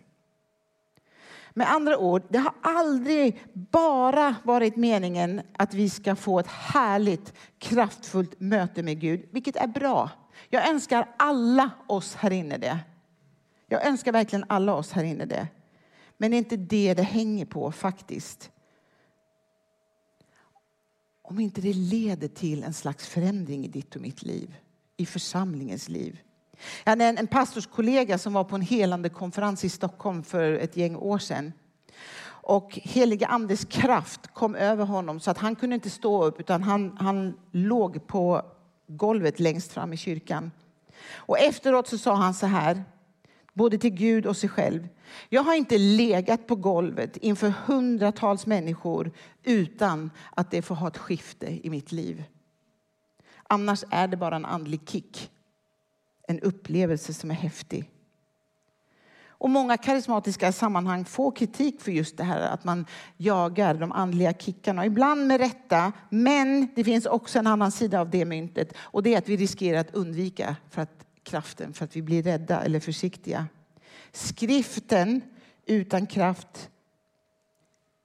Med 1.60 1.70
andra 1.70 1.98
ord, 1.98 2.22
det 2.28 2.38
har 2.38 2.54
aldrig 2.62 3.44
bara 3.52 4.36
varit 4.44 4.76
meningen 4.76 5.40
att 5.52 5.74
vi 5.74 5.90
ska 5.90 6.16
få 6.16 6.38
ett 6.38 6.46
härligt, 6.46 7.32
kraftfullt 7.58 8.40
möte 8.40 8.82
med 8.82 9.00
Gud, 9.00 9.28
vilket 9.30 9.56
är 9.56 9.66
bra. 9.66 10.10
Jag 10.50 10.68
önskar 10.68 11.08
alla 11.16 11.70
oss 11.86 12.14
här 12.14 12.30
inne 12.30 12.58
det. 12.58 12.78
Jag 13.66 13.86
önskar 13.86 14.12
verkligen 14.12 14.44
alla 14.48 14.74
oss 14.74 14.92
här 14.92 15.04
inne 15.04 15.24
det. 15.24 15.48
Men 16.16 16.30
det 16.30 16.36
är 16.36 16.38
inte 16.38 16.56
det 16.56 16.94
det 16.94 17.02
hänger 17.02 17.46
på 17.46 17.72
faktiskt. 17.72 18.50
Om 21.22 21.40
inte 21.40 21.60
det 21.60 21.72
leder 21.72 22.28
till 22.28 22.62
en 22.62 22.74
slags 22.74 23.06
förändring 23.06 23.64
i 23.64 23.68
ditt 23.68 23.96
och 23.96 24.02
mitt 24.02 24.22
liv, 24.22 24.56
i 24.96 25.06
församlingens 25.06 25.88
liv. 25.88 26.20
Jag 26.84 26.90
hade 26.90 27.04
en 27.04 27.26
pastorskollega 27.26 28.18
som 28.18 28.32
var 28.32 28.44
på 28.44 28.54
en 28.56 28.62
helande 28.62 29.08
konferens 29.08 29.64
i 29.64 29.68
Stockholm 29.68 30.22
för 30.22 30.52
ett 30.52 30.76
gäng 30.76 30.96
år 30.96 31.18
sedan. 31.18 31.52
Och 32.42 32.78
heliga 32.82 33.26
andes 33.26 33.64
kraft 33.64 34.34
kom 34.34 34.54
över 34.54 34.84
honom 34.84 35.20
så 35.20 35.30
att 35.30 35.38
han 35.38 35.56
kunde 35.56 35.74
inte 35.74 35.90
stå 35.90 36.24
upp 36.24 36.40
utan 36.40 36.62
han, 36.62 36.96
han 37.00 37.34
låg 37.52 38.06
på 38.06 38.42
golvet 38.86 39.40
längst 39.40 39.72
fram 39.72 39.92
i 39.92 39.96
kyrkan. 39.96 40.50
Och 41.14 41.38
efteråt 41.38 41.88
så 41.88 41.98
sa 41.98 42.14
han 42.14 42.34
så 42.34 42.46
här, 42.46 42.84
både 43.52 43.78
till 43.78 43.90
Gud 43.90 44.26
och 44.26 44.36
sig 44.36 44.48
själv. 44.48 44.88
Jag 45.28 45.42
har 45.42 45.54
inte 45.54 45.78
legat 45.78 46.46
på 46.46 46.56
golvet 46.56 47.16
inför 47.16 47.48
hundratals 47.66 48.46
människor 48.46 49.12
utan 49.42 50.10
att 50.30 50.50
det 50.50 50.62
får 50.62 50.74
ha 50.74 50.88
ett 50.88 50.98
skifte 50.98 51.66
i 51.66 51.70
mitt 51.70 51.92
liv. 51.92 52.24
Annars 53.42 53.84
är 53.90 54.08
det 54.08 54.16
bara 54.16 54.36
en 54.36 54.44
andlig 54.44 54.88
kick. 54.88 55.30
En 56.30 56.40
upplevelse 56.40 57.14
som 57.14 57.30
är 57.30 57.34
häftig. 57.34 57.90
Och 59.28 59.50
många 59.50 59.76
karismatiska 59.76 60.52
sammanhang 60.52 61.04
får 61.04 61.32
kritik 61.32 61.80
för 61.80 61.92
just 61.92 62.16
det 62.16 62.24
här 62.24 62.40
att 62.40 62.64
man 62.64 62.86
jagar 63.16 63.74
de 63.74 63.92
andliga 63.92 64.32
kickarna. 64.32 64.86
Ibland 64.86 65.26
med 65.26 65.40
rätta, 65.40 65.92
men 66.10 66.68
det 66.74 66.84
finns 66.84 67.06
också 67.06 67.38
en 67.38 67.46
annan 67.46 67.72
sida 67.72 68.00
av 68.00 68.10
det 68.10 68.24
myntet. 68.24 68.72
Och 68.78 69.02
det 69.02 69.14
är 69.14 69.18
att 69.18 69.28
vi 69.28 69.36
riskerar 69.36 69.80
att 69.80 69.94
undvika 69.94 70.56
för 70.70 70.82
att 70.82 71.06
kraften 71.22 71.72
för 71.72 71.84
att 71.84 71.96
vi 71.96 72.02
blir 72.02 72.22
rädda 72.22 72.60
eller 72.62 72.80
försiktiga. 72.80 73.46
Skriften 74.12 75.22
utan 75.66 76.06
kraft 76.06 76.70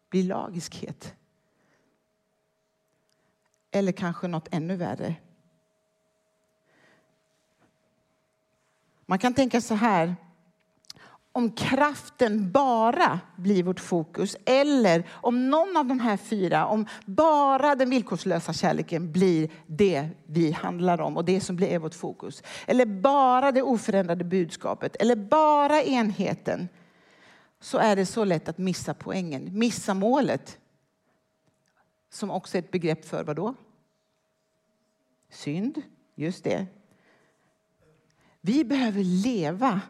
blir 0.09 0.23
lagiskhet. 0.23 1.13
Eller 3.71 3.91
kanske 3.91 4.27
något 4.27 4.47
ännu 4.51 4.75
värre. 4.75 5.15
Man 9.05 9.19
kan 9.19 9.33
tänka 9.33 9.61
så 9.61 9.73
här 9.73 10.15
om 11.35 11.51
kraften 11.51 12.51
bara 12.51 13.19
blir 13.35 13.63
vårt 13.63 13.79
fokus 13.79 14.37
eller 14.45 15.07
om 15.11 15.49
någon 15.49 15.77
av 15.77 15.85
de 15.85 15.99
här 15.99 16.17
fyra, 16.17 16.65
om 16.65 16.85
bara 17.05 17.75
den 17.75 17.89
villkorslösa 17.89 18.53
kärleken 18.53 19.11
blir 19.11 19.49
det 19.67 20.09
vi 20.25 20.51
handlar 20.51 21.01
om 21.01 21.17
och 21.17 21.25
det 21.25 21.41
som 21.41 21.55
blir 21.55 21.79
vårt 21.79 21.93
fokus. 21.93 22.43
Eller 22.67 22.85
bara 22.85 23.51
det 23.51 23.61
oförändrade 23.61 24.23
budskapet 24.23 24.95
eller 24.95 25.15
bara 25.15 25.81
enheten. 25.81 26.67
Så 27.59 27.77
är 27.77 27.95
det 27.95 28.05
så 28.05 28.23
lätt 28.23 28.49
att 28.49 28.57
missa 28.57 28.93
poängen, 28.93 29.49
missa 29.59 29.93
målet. 29.93 30.57
Som 32.09 32.31
också 32.31 32.57
är 32.57 32.59
ett 32.59 32.71
begrepp 32.71 33.05
för 33.05 33.23
vad 33.23 33.35
då? 33.35 33.55
Synd, 35.29 35.81
just 36.15 36.43
det. 36.43 36.65
Vi 38.45 38.63
behöver 38.63 39.03
leva 39.03 39.81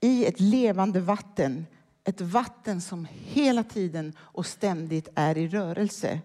i 0.00 0.26
ett 0.26 0.40
levande 0.40 1.00
vatten. 1.00 1.66
Ett 2.04 2.20
vatten 2.20 2.80
som 2.80 3.06
hela 3.10 3.64
tiden 3.64 4.16
och 4.18 4.46
ständigt 4.46 5.08
är 5.14 5.38
i 5.38 5.48
rörelse. 5.48 6.20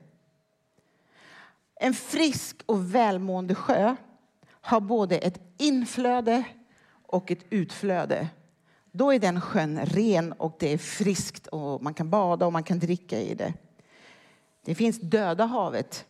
En 1.75 1.93
frisk 1.93 2.61
och 2.65 2.95
välmående 2.95 3.55
sjö 3.55 3.95
har 4.49 4.79
både 4.79 5.17
ett 5.17 5.39
inflöde 5.57 6.43
och 6.89 7.31
ett 7.31 7.45
utflöde. 7.49 8.27
Då 8.91 9.13
är 9.13 9.19
den 9.19 9.41
sjön 9.41 9.79
ren 9.85 10.31
och 10.31 10.55
det 10.59 10.73
är 10.73 10.77
friskt 10.77 11.47
och 11.47 11.83
man 11.83 11.93
kan 11.93 12.09
bada 12.09 12.45
och 12.45 12.53
man 12.53 12.63
kan 12.63 12.79
dricka 12.79 13.21
i 13.21 13.35
det. 13.35 13.53
Det 14.65 14.75
finns 14.75 14.99
döda 15.01 15.45
havet. 15.45 16.05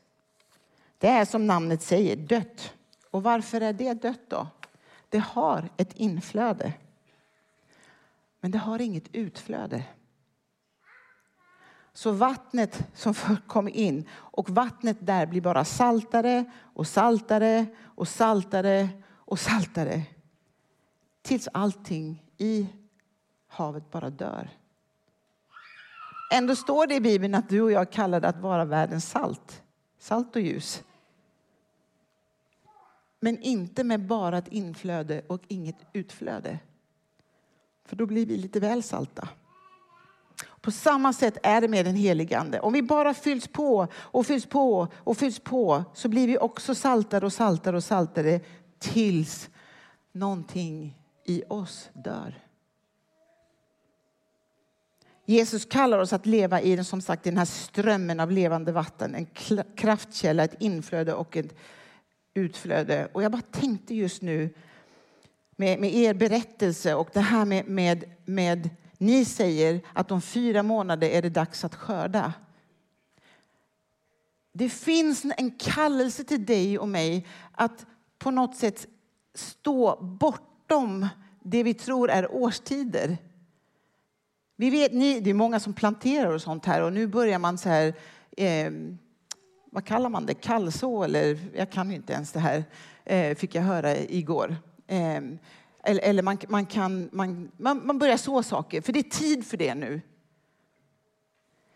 Det 0.98 1.08
är 1.08 1.26
som 1.26 1.48
namnet 1.48 1.82
säger, 1.82 2.16
dött. 2.16 2.74
Och 3.12 3.24
varför 3.24 3.62
är 3.62 3.74
det 3.74 3.94
dött 3.94 4.30
då? 4.30 4.48
Det 5.10 5.20
har 5.20 5.70
ett 5.78 5.94
inflöde. 5.94 6.74
Men 8.40 8.52
det 8.52 8.58
har 8.58 8.82
inget 8.82 9.16
utflöde. 9.16 9.84
Så 11.94 12.12
vattnet 12.12 12.88
som 12.94 13.14
kom 13.48 13.68
in, 13.68 14.10
och 14.14 14.50
vattnet 14.50 14.98
där 15.00 15.26
blir 15.26 15.42
bara 15.42 15.66
saltare 15.66 16.46
och 16.58 16.88
saltare 16.88 17.66
och 17.84 18.08
saltare 18.08 18.90
och 19.06 19.40
saltare. 19.40 20.02
Tills 21.22 21.48
allting 21.54 22.24
i 22.38 22.68
havet 23.48 23.92
bara 23.92 24.10
dör. 24.10 24.50
Ändå 26.34 26.56
står 26.56 26.88
det 26.88 26.96
i 26.96 27.02
Bibeln 27.02 27.36
att 27.36 27.50
du 27.50 27.62
och 27.62 27.72
jag 27.72 27.92
kallade 27.92 28.28
att 28.28 28.40
vara 28.40 28.66
världens 28.66 29.10
salt. 29.10 29.64
Salt 30.00 30.36
och 30.36 30.42
ljus. 30.42 30.84
Men 33.20 33.42
inte 33.42 33.84
med 33.84 34.06
bara 34.06 34.38
ett 34.38 34.48
inflöde 34.48 35.22
och 35.28 35.42
inget 35.48 35.78
utflöde. 35.94 36.60
För 37.86 37.96
då 37.96 38.06
blir 38.06 38.26
vi 38.26 38.38
lite 38.38 38.60
väl 38.60 38.84
salta. 38.84 39.30
På 40.62 40.72
samma 40.72 41.14
sätt 41.14 41.38
är 41.44 41.62
det 41.62 41.68
med 41.68 41.86
den 41.86 41.96
helige 41.96 42.40
Ande. 42.40 42.60
Om 42.60 42.74
vi 42.74 42.82
bara 42.82 43.14
fylls 43.14 43.48
på 43.48 43.88
och 43.94 44.26
fylls 44.26 44.46
på 44.46 44.88
och 44.96 45.18
fylls 45.18 45.40
på 45.40 45.84
så 45.94 46.10
blir 46.10 46.28
vi 46.28 46.38
också 46.38 46.76
saltare 46.76 47.26
och 47.26 47.34
saltare 47.34 47.76
och 47.76 47.84
saltare 47.84 48.40
tills 48.80 49.50
någonting 50.12 50.98
i 51.26 51.44
oss 51.50 51.90
dör. 51.94 52.44
Jesus 55.26 55.66
kallar 55.66 56.00
oss 56.00 56.14
att 56.14 56.26
leva 56.26 56.62
i 56.62 56.76
den, 56.76 56.86
som 56.86 57.02
sagt, 57.02 57.24
den 57.24 57.38
här 57.38 57.46
strömmen 57.46 58.20
av 58.20 58.32
levande 58.32 58.72
vatten. 58.72 59.16
En 59.16 59.26
kraftkälla, 59.76 60.44
ett 60.44 60.62
inflöde 60.62 61.14
och 61.14 61.38
ett 61.38 61.56
utflöde. 62.38 63.08
Och 63.12 63.24
jag 63.24 63.32
bara 63.32 63.42
tänkte 63.42 63.96
just 63.96 64.22
nu 64.22 64.50
med, 65.56 65.80
med 65.80 65.96
er 65.96 66.14
berättelse 66.14 66.94
och 66.94 67.10
det 67.14 67.20
här 67.20 67.46
med, 67.46 67.68
med, 67.68 68.04
med 68.26 68.70
ni 68.98 69.26
säger 69.26 69.82
att 69.94 70.12
om 70.12 70.22
fyra 70.22 70.64
månader 70.64 71.10
är 71.10 71.22
det 71.22 71.30
dags 71.30 71.66
att 71.66 71.76
skörda. 71.76 72.34
Det 74.54 74.70
finns 74.70 75.26
en 75.38 75.52
kallelse 75.52 76.24
till 76.24 76.46
dig 76.46 76.80
och 76.80 76.90
mig 76.90 77.28
att 77.52 77.86
på 78.20 78.32
något 78.32 78.56
sätt 78.56 78.88
stå 79.34 80.02
bortom 80.02 81.08
det 81.40 81.64
vi 81.64 81.74
tror 81.74 82.10
är 82.10 82.32
årstider. 82.32 83.18
Vi 84.56 84.70
vet, 84.70 84.94
ni, 84.94 85.20
det 85.20 85.30
är 85.30 85.34
många 85.34 85.60
som 85.60 85.74
planterar 85.74 86.34
och 86.34 86.42
sånt 86.42 86.66
här 86.66 86.82
och 86.82 86.94
nu 86.94 87.08
börjar 87.08 87.40
man 87.40 87.58
så 87.58 87.70
här, 87.70 87.94
eh, 88.38 88.72
vad 89.78 89.86
kallar 89.86 90.10
man 90.10 90.26
det, 90.26 90.34
kallså 90.34 91.04
eller 91.04 91.40
jag 91.56 91.70
kan 91.70 91.92
inte 91.92 92.14
ens 92.14 92.32
det 92.32 92.40
här, 92.40 92.64
eh, 93.06 93.36
fick 93.36 93.56
jag 93.56 93.62
höra 93.62 93.98
igår. 93.98 94.56
Eh, 94.88 95.18
eller, 95.84 96.02
eller 96.02 96.24
man, 96.24 96.38
man, 96.50 96.66
kan, 96.66 97.10
man, 97.12 97.52
man, 97.58 97.88
man 97.88 98.00
börjar 98.00 98.18
så 98.18 98.44
saker, 98.44 98.82
för 98.82 98.94
det 98.94 99.00
är 99.00 99.04
tid 99.04 99.46
för 99.46 99.58
det 99.58 99.76
nu. 99.76 100.02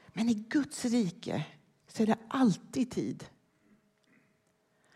Men 0.07 0.29
i 0.29 0.33
Guds 0.33 0.85
rike 0.85 1.43
så 1.87 2.03
är 2.03 2.07
det 2.07 2.17
alltid 2.27 2.91
tid. 2.91 3.25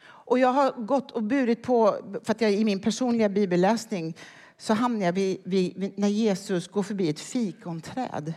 Och 0.06 0.40
jag 0.40 0.54
har 0.54 0.72
gått 0.72 1.12
och 1.12 1.24
burit 1.24 1.64
på, 1.64 1.98
för 2.24 2.32
att 2.32 2.42
jag 2.42 2.54
i 2.54 2.66
min 2.66 2.82
personliga 2.82 3.30
bibelläsning 3.30 4.18
så 4.58 4.74
hamnar 4.74 5.06
jag 5.06 5.14
vid, 5.14 5.42
vid, 5.44 5.94
när 5.98 6.08
Jesus 6.08 6.68
går 6.68 6.84
förbi 6.84 7.10
ett 7.10 7.20
fikonträd. 7.20 8.34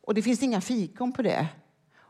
Och 0.00 0.14
det 0.14 0.22
finns 0.22 0.42
inga 0.42 0.60
fikon 0.60 1.12
på 1.12 1.22
det. 1.22 1.48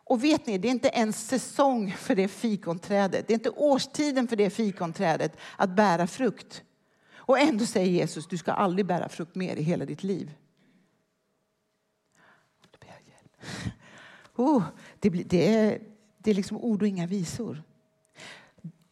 Och 0.04 0.24
vet 0.24 0.46
ni, 0.46 0.58
det 0.58 0.68
är 0.68 0.72
inte 0.72 0.88
ens 0.88 1.28
säsong 1.28 1.92
för 1.92 2.14
det 2.14 2.28
fikonträdet. 2.28 3.26
Det 3.26 3.32
är 3.32 3.34
inte 3.34 3.50
årstiden 3.50 4.28
för 4.28 4.36
det 4.36 4.50
fikonträdet 4.50 5.36
att 5.56 5.70
bära 5.70 6.06
frukt. 6.06 6.62
Och 7.16 7.38
ändå 7.38 7.66
säger 7.66 7.90
Jesus, 7.90 8.26
du 8.26 8.38
ska 8.38 8.52
aldrig 8.52 8.86
bära 8.86 9.08
frukt 9.08 9.34
mer 9.34 9.56
i 9.56 9.62
hela 9.62 9.84
ditt 9.84 10.02
liv. 10.02 10.30
Oh, 14.36 14.62
det, 15.00 15.08
det, 15.08 15.54
är, 15.54 15.78
det 16.18 16.30
är 16.30 16.34
liksom 16.34 16.56
ord 16.56 16.82
och 16.82 16.88
inga 16.88 17.06
visor. 17.06 17.62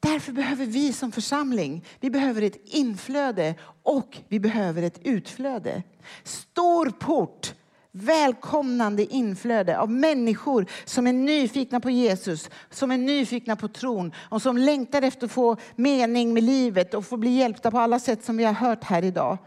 Därför 0.00 0.32
behöver 0.32 0.66
vi 0.66 0.92
som 0.92 1.12
församling 1.12 1.84
vi 2.00 2.10
behöver 2.10 2.42
ett 2.42 2.60
inflöde 2.64 3.54
och 3.82 4.18
vi 4.28 4.40
behöver 4.40 4.82
ett 4.82 5.00
utflöde. 5.02 5.82
Stor 6.22 6.90
port, 6.90 7.54
välkomnande 7.92 9.14
inflöde 9.14 9.78
av 9.78 9.90
människor 9.90 10.66
som 10.84 11.06
är 11.06 11.12
nyfikna 11.12 11.80
på 11.80 11.90
Jesus, 11.90 12.50
som 12.70 12.90
är 12.90 12.98
nyfikna 12.98 13.56
på 13.56 13.68
tron 13.68 14.12
och 14.18 14.42
som 14.42 14.56
längtar 14.56 15.02
efter 15.02 15.26
att 15.26 15.32
få 15.32 15.56
mening 15.76 16.34
med 16.34 16.42
livet 16.42 16.94
och 16.94 17.06
få 17.06 17.16
bli 17.16 17.30
hjälpta 17.30 17.70
på 17.70 17.78
alla 17.78 17.98
sätt 17.98 18.24
som 18.24 18.36
vi 18.36 18.44
har 18.44 18.52
hört 18.52 18.84
här 18.84 19.04
idag. 19.04 19.38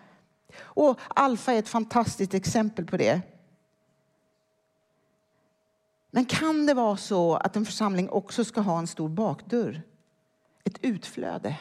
Och 0.60 0.99
Alfa 1.08 1.53
är 1.53 1.60
ett 1.60 1.69
fantastiskt 1.69 2.34
exempel 2.34 2.86
på 2.86 2.97
det. 2.97 3.21
Men 6.12 6.25
kan 6.25 6.65
det 6.65 6.73
vara 6.73 6.97
så 6.97 7.36
att 7.36 7.55
en 7.55 7.65
församling 7.65 8.10
också 8.10 8.45
ska 8.45 8.62
ha 8.62 8.79
en 8.79 8.88
stor 8.88 9.10
bakdörr? 9.10 9.81
Ett 10.63 10.77
utflöde? 10.81 11.55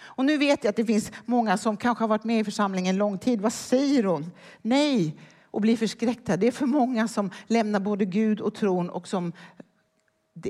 Och 0.00 0.24
nu 0.24 0.38
vet 0.38 0.64
jag 0.64 0.70
att 0.70 0.76
det 0.76 0.84
finns 0.84 1.12
många 1.24 1.58
som 1.58 1.76
kanske 1.76 2.02
har 2.02 2.08
varit 2.08 2.24
med 2.24 2.40
i 2.40 2.44
församlingen 2.44 2.96
lång 2.96 3.18
tid. 3.18 3.40
Vad 3.40 3.52
säger 3.52 4.04
hon? 4.04 4.30
Nej, 4.62 5.16
och 5.50 5.60
blir 5.60 5.76
förskräckta. 5.76 6.36
Det 6.36 6.46
är 6.46 6.52
för 6.52 6.66
många 6.66 7.08
som 7.08 7.30
lämnar 7.46 7.80
både 7.80 8.04
Gud 8.04 8.40
och 8.40 8.54
tron 8.54 8.90
och 8.90 9.08
som 9.08 9.32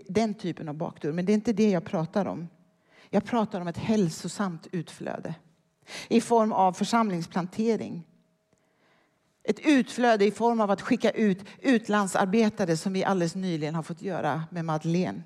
den 0.08 0.34
typen 0.34 0.68
av 0.68 0.74
bakdörr. 0.74 1.12
Men 1.12 1.26
det 1.26 1.32
är 1.32 1.34
inte 1.34 1.52
det 1.52 1.70
jag 1.70 1.84
pratar 1.84 2.26
om. 2.26 2.48
Jag 3.10 3.24
pratar 3.24 3.60
om 3.60 3.68
ett 3.68 3.78
hälsosamt 3.78 4.66
utflöde 4.72 5.34
i 6.08 6.20
form 6.20 6.52
av 6.52 6.72
församlingsplantering. 6.72 8.06
Ett 9.42 9.60
utflöde 9.66 10.24
i 10.24 10.30
form 10.30 10.60
av 10.60 10.70
att 10.70 10.82
skicka 10.82 11.10
ut 11.10 11.44
utlandsarbetare 11.60 12.76
som 12.76 12.92
vi 12.92 13.04
alldeles 13.04 13.34
nyligen 13.34 13.74
har 13.74 13.82
fått 13.82 14.02
göra 14.02 14.42
med 14.50 14.64
Madeleine. 14.64 15.22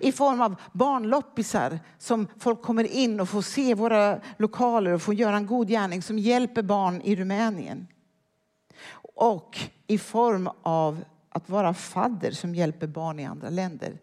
I 0.00 0.12
form 0.12 0.40
av 0.40 0.60
barnloppisar 0.72 1.80
som 1.98 2.26
folk 2.38 2.62
kommer 2.62 2.84
in 2.84 3.20
och 3.20 3.28
får 3.28 3.42
se 3.42 3.74
våra 3.74 4.20
lokaler 4.36 4.92
och 4.92 5.02
får 5.02 5.14
göra 5.14 5.36
en 5.36 5.46
god 5.46 5.68
gärning 5.68 6.02
som 6.02 6.18
hjälper 6.18 6.62
barn 6.62 7.00
i 7.04 7.16
Rumänien. 7.16 7.86
Och 9.14 9.58
i 9.86 9.98
form 9.98 10.50
av 10.62 11.04
att 11.28 11.48
vara 11.48 11.74
fadder 11.74 12.30
som 12.30 12.54
hjälper 12.54 12.86
barn 12.86 13.20
i 13.20 13.24
andra 13.24 13.50
länder. 13.50 13.98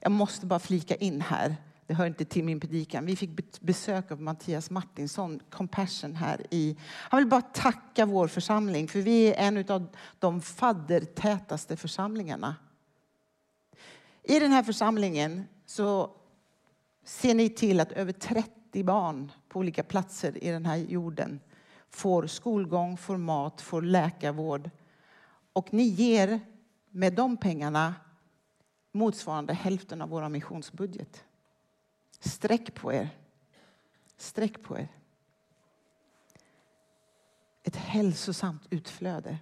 Jag 0.00 0.12
måste 0.12 0.46
bara 0.46 0.58
flika 0.58 0.94
in 0.94 1.20
här 1.20 1.56
det 1.86 1.94
hör 1.94 2.06
inte 2.06 2.24
till 2.24 2.44
min 2.44 2.60
predikan. 2.60 3.06
Vi 3.06 3.16
fick 3.16 3.60
besök 3.60 4.10
av 4.10 4.20
Mattias 4.20 4.70
Martinsson, 4.70 5.40
Compassion 5.50 6.16
här 6.16 6.46
i... 6.50 6.76
Han 6.82 7.18
vill 7.18 7.28
bara 7.28 7.40
tacka 7.40 8.06
vår 8.06 8.28
församling 8.28 8.88
för 8.88 9.00
vi 9.00 9.26
är 9.26 9.34
en 9.34 9.70
av 9.70 9.88
de 10.18 10.42
faddertätaste 10.42 11.76
församlingarna. 11.76 12.56
I 14.22 14.38
den 14.38 14.52
här 14.52 14.62
församlingen 14.62 15.44
så 15.66 16.10
ser 17.04 17.34
ni 17.34 17.48
till 17.48 17.80
att 17.80 17.92
över 17.92 18.12
30 18.12 18.84
barn 18.84 19.32
på 19.48 19.58
olika 19.58 19.82
platser 19.82 20.44
i 20.44 20.50
den 20.50 20.66
här 20.66 20.76
jorden 20.76 21.40
får 21.96 22.26
skolgång, 22.26 22.96
får 22.96 23.16
mat, 23.16 23.60
får 23.60 23.82
läkarvård. 23.82 24.70
Och 25.52 25.72
ni 25.72 25.82
ger 25.82 26.40
med 26.90 27.12
de 27.12 27.36
pengarna 27.36 27.94
motsvarande 28.92 29.54
hälften 29.54 30.02
av 30.02 30.08
vår 30.08 30.28
missionsbudget. 30.28 31.24
Sträck 32.20 32.74
på 32.74 32.92
er. 32.92 33.08
Sträck 34.16 34.62
på 34.62 34.78
er. 34.78 34.88
Ett 37.62 37.76
hälsosamt 37.76 38.62
utflöde. 38.70 39.38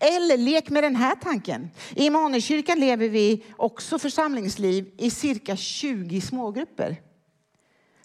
Eller 0.00 0.36
lek 0.36 0.70
med 0.70 0.82
den 0.84 0.96
här 0.96 1.14
tanken. 1.14 1.70
I 1.96 2.06
Immanuelskyrkan 2.06 2.80
lever 2.80 3.08
vi 3.08 3.44
också 3.56 3.98
församlingsliv 3.98 4.94
i 4.96 5.10
cirka 5.10 5.56
20 5.56 6.20
smågrupper. 6.20 7.07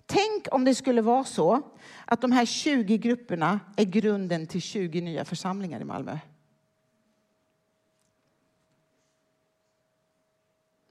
Tänk 0.05 0.47
om 0.51 0.65
det 0.65 0.75
skulle 0.75 1.01
vara 1.01 1.23
så 1.23 1.61
att 2.05 2.21
de 2.21 2.31
här 2.31 2.45
20 2.45 2.97
grupperna 2.97 3.59
är 3.75 3.85
grunden 3.85 4.47
till 4.47 4.61
20 4.61 5.01
nya 5.01 5.25
församlingar 5.25 5.81
i 5.81 5.83
Malmö. 5.83 6.17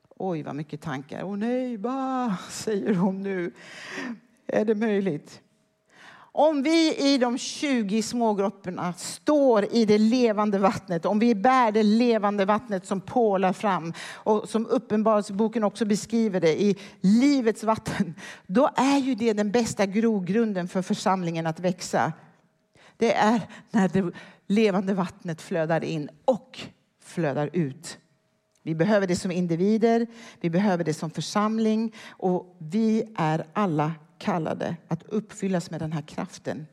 Oj, 0.09 0.43
vad 0.43 0.57
mycket 0.57 0.81
tankar. 0.81 1.25
Åh 1.25 1.37
nej, 1.37 1.77
va, 1.77 2.37
säger 2.51 2.95
hon 2.95 3.23
nu. 3.23 3.53
Är 4.47 4.65
det 4.65 4.75
möjligt? 4.75 5.43
Om 6.35 6.63
vi 6.63 6.95
i 6.97 7.19
de 7.19 7.39
20 7.39 8.03
smågrupperna 8.03 8.93
står 8.93 9.75
i 9.75 9.85
det 9.85 9.99
levande 9.99 10.59
vattnet, 10.59 11.07
om 11.07 11.19
vi 11.19 11.35
bär 11.35 11.73
det 11.73 11.83
levande 11.83 12.45
vattnet 12.45 12.87
som 12.87 13.01
pålar 13.01 13.53
fram 13.53 13.93
och 14.15 14.49
som 14.49 14.67
Uppenbarelseboken 14.67 15.65
också 15.65 15.85
beskriver 15.85 16.41
det 16.41 16.63
i 16.63 16.79
livets 17.01 17.65
vatten, 17.65 18.15
då 18.47 18.71
är 18.77 18.99
ju 18.99 19.15
det 19.15 19.33
den 19.33 19.51
bästa 19.51 19.87
grogrunden 19.87 20.69
för 20.69 20.83
församlingen 20.83 21.47
att 21.47 21.61
växa. 21.61 22.13
Det 22.97 23.15
är 23.15 23.41
när 23.71 23.89
det 23.89 24.13
levande 24.47 24.95
vattnet 24.95 25.43
flödar 25.43 25.85
in 25.85 26.09
och 26.25 26.61
flödar 27.05 27.51
ut. 27.53 27.99
Vi 28.63 28.75
behöver 28.75 29.07
det 29.07 29.17
som 29.17 29.31
individer, 29.31 30.07
vi 30.41 30.51
behöver 30.51 30.85
det 30.85 30.95
som 30.95 31.11
församling 31.11 31.95
och 32.11 32.57
vi 32.59 33.15
är 33.17 33.47
alla 33.53 33.93
kallade 34.23 34.77
att 34.89 35.03
uppfyllas 35.03 35.71
med 35.71 35.81
den 35.81 35.93
här 35.93 36.03
kraften 36.03 36.67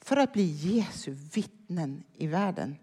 för 0.00 0.16
att 0.16 0.32
bli 0.32 0.42
Jesu 0.42 1.10
vittnen 1.34 2.02
i 2.16 2.26
världen. 2.26 2.76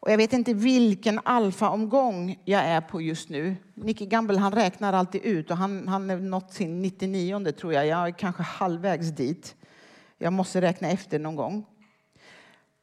Och 0.00 0.12
jag 0.12 0.16
vet 0.16 0.32
inte 0.32 0.54
vilken 0.54 1.20
alfaomgång 1.24 2.38
jag 2.44 2.62
är 2.62 2.80
på 2.80 3.00
just 3.00 3.28
nu. 3.28 3.56
Nicky 3.74 4.06
Gamble 4.06 4.38
han 4.38 4.52
räknar 4.52 4.92
alltid 4.92 5.22
ut 5.22 5.50
och 5.50 5.56
han, 5.56 5.88
han 5.88 6.10
har 6.10 6.16
nått 6.16 6.52
sin 6.52 6.82
99 6.82 7.52
tror 7.52 7.72
jag. 7.72 7.86
Jag 7.86 8.06
är 8.06 8.10
kanske 8.10 8.42
halvvägs 8.42 9.08
dit. 9.08 9.56
Jag 10.18 10.32
måste 10.32 10.60
räkna 10.60 10.88
efter 10.88 11.18
någon 11.18 11.36
gång. 11.36 11.66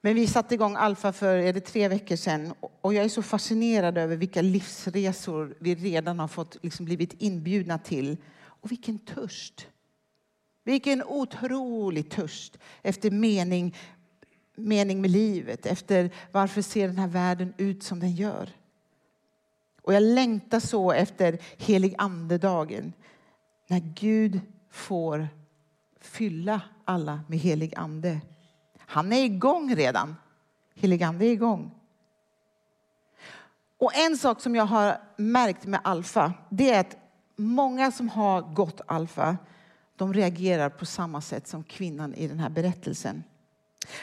Men 0.05 0.15
vi 0.15 0.27
satte 0.27 0.53
igång 0.53 0.75
Alfa 0.75 1.13
för 1.13 1.37
är 1.37 1.53
det 1.53 1.59
tre 1.59 1.87
veckor 1.87 2.15
sedan 2.15 2.53
och 2.81 2.93
jag 2.93 3.05
är 3.05 3.09
så 3.09 3.21
fascinerad 3.21 3.97
över 3.97 4.15
vilka 4.15 4.41
livsresor 4.41 5.55
vi 5.59 5.75
redan 5.75 6.19
har 6.19 6.27
fått 6.27 6.57
liksom 6.61 6.85
blivit 6.85 7.21
inbjudna 7.21 7.77
till. 7.77 8.17
Och 8.43 8.71
vilken 8.71 8.99
törst! 8.99 9.67
Vilken 10.63 11.03
otrolig 11.03 12.09
törst 12.09 12.57
efter 12.81 13.11
mening, 13.11 13.75
mening 14.55 15.01
med 15.01 15.11
livet, 15.11 15.65
efter 15.65 16.11
varför 16.31 16.61
ser 16.61 16.87
den 16.87 16.97
här 16.97 17.07
världen 17.07 17.53
ut 17.57 17.83
som 17.83 17.99
den 17.99 18.11
gör. 18.15 18.49
Och 19.81 19.93
jag 19.93 20.03
längtar 20.03 20.59
så 20.59 20.91
efter 20.91 21.39
helig 21.57 21.95
andedagen 21.97 22.93
när 23.67 23.79
Gud 23.79 24.41
får 24.71 25.27
fylla 26.01 26.61
alla 26.85 27.21
med 27.27 27.39
helig 27.39 27.73
ande. 27.75 28.21
Han 28.93 29.13
är 29.13 29.23
igång 29.23 29.75
redan. 29.75 30.15
Heligande 30.75 31.25
är 31.25 31.31
igång. 31.31 31.71
Och 33.77 33.95
en 33.95 34.17
sak 34.17 34.41
som 34.41 34.55
jag 34.55 34.65
har 34.65 34.97
märkt 35.17 35.65
med 35.65 35.79
alfa, 35.83 36.33
det 36.49 36.69
är 36.71 36.79
att 36.79 36.97
många 37.35 37.91
som 37.91 38.09
har 38.09 38.41
gått 38.41 38.81
alfa, 38.85 39.37
de 39.95 40.13
reagerar 40.13 40.69
på 40.69 40.85
samma 40.85 41.21
sätt 41.21 41.47
som 41.47 41.63
kvinnan 41.63 42.13
i 42.13 42.27
den 42.27 42.39
här 42.39 42.49
berättelsen. 42.49 43.23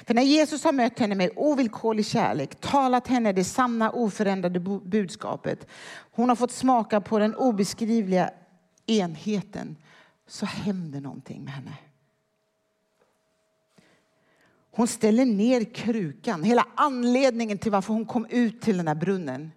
För 0.06 0.14
när 0.14 0.22
Jesus 0.22 0.64
har 0.64 0.72
mött 0.72 0.98
henne 0.98 1.14
med 1.14 1.30
ovillkorlig 1.36 2.06
kärlek, 2.06 2.60
talat 2.60 3.06
henne 3.06 3.32
det 3.32 3.44
sanna 3.44 3.90
oförändrade 3.90 4.60
budskapet, 4.84 5.66
hon 6.12 6.28
har 6.28 6.36
fått 6.36 6.52
smaka 6.52 7.00
på 7.00 7.18
den 7.18 7.34
obeskrivliga 7.34 8.30
enheten, 8.86 9.76
så 10.26 10.46
händer 10.46 11.00
någonting 11.00 11.44
med 11.44 11.52
henne. 11.52 11.76
Hon 14.70 14.86
ställer 14.86 15.24
ner 15.24 15.64
krukan. 15.74 16.42
Hela 16.42 16.66
anledningen 16.74 17.58
till 17.58 17.72
varför 17.72 17.94
hon 17.94 18.06
kom 18.06 18.26
ut 18.26 18.60
till 18.60 18.76
den 18.76 18.88
här 18.88 18.94
brunnen 18.94 19.50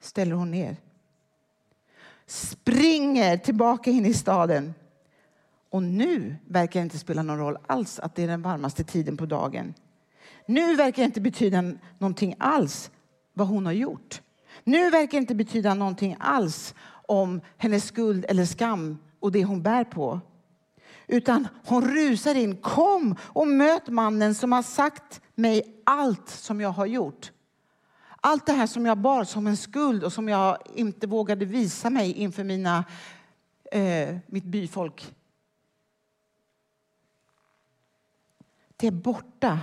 ställer 0.00 0.34
hon 0.34 0.50
ner. 0.50 0.76
Springer 2.26 3.36
tillbaka 3.36 3.90
in 3.90 4.06
i 4.06 4.14
staden. 4.14 4.74
Och 5.70 5.82
nu 5.82 6.36
verkar 6.46 6.80
det 6.80 6.84
inte 6.84 6.98
spela 6.98 7.22
någon 7.22 7.38
roll 7.38 7.58
alls 7.66 7.98
att 7.98 8.14
det 8.14 8.22
är 8.22 8.28
den 8.28 8.42
varmaste 8.42 8.84
tiden 8.84 9.16
på 9.16 9.26
dagen. 9.26 9.74
Nu 10.46 10.76
verkar 10.76 11.02
det 11.02 11.06
inte 11.06 11.20
betyda 11.20 11.64
någonting 11.98 12.34
alls 12.38 12.90
vad 13.32 13.48
hon 13.48 13.66
har 13.66 13.72
gjort. 13.72 14.22
Nu 14.64 14.90
verkar 14.90 15.10
det 15.10 15.16
inte 15.16 15.34
betyda 15.34 15.74
någonting 15.74 16.16
alls 16.20 16.74
om 17.06 17.40
hennes 17.56 17.84
skuld 17.84 18.24
eller 18.28 18.44
skam 18.44 18.98
och 19.20 19.32
det 19.32 19.44
hon 19.44 19.62
bär 19.62 19.84
på. 19.84 20.20
Utan 21.08 21.48
hon 21.64 21.94
rusar 21.94 22.34
in. 22.34 22.56
Kom 22.56 23.16
och 23.22 23.48
möt 23.48 23.88
mannen 23.88 24.34
som 24.34 24.52
har 24.52 24.62
sagt 24.62 25.20
mig 25.34 25.80
allt 25.84 26.28
som 26.28 26.60
jag 26.60 26.70
har 26.70 26.86
gjort. 26.86 27.32
Allt 28.20 28.46
det 28.46 28.52
här 28.52 28.66
som 28.66 28.86
jag 28.86 28.98
bar 28.98 29.24
som 29.24 29.46
en 29.46 29.56
skuld 29.56 30.04
och 30.04 30.12
som 30.12 30.28
jag 30.28 30.58
inte 30.74 31.06
vågade 31.06 31.44
visa 31.44 31.90
mig 31.90 32.12
inför 32.12 32.44
mina, 32.44 32.84
eh, 33.72 34.16
mitt 34.26 34.44
byfolk. 34.44 35.14
Det 38.76 38.86
är 38.86 38.90
borta. 38.92 39.60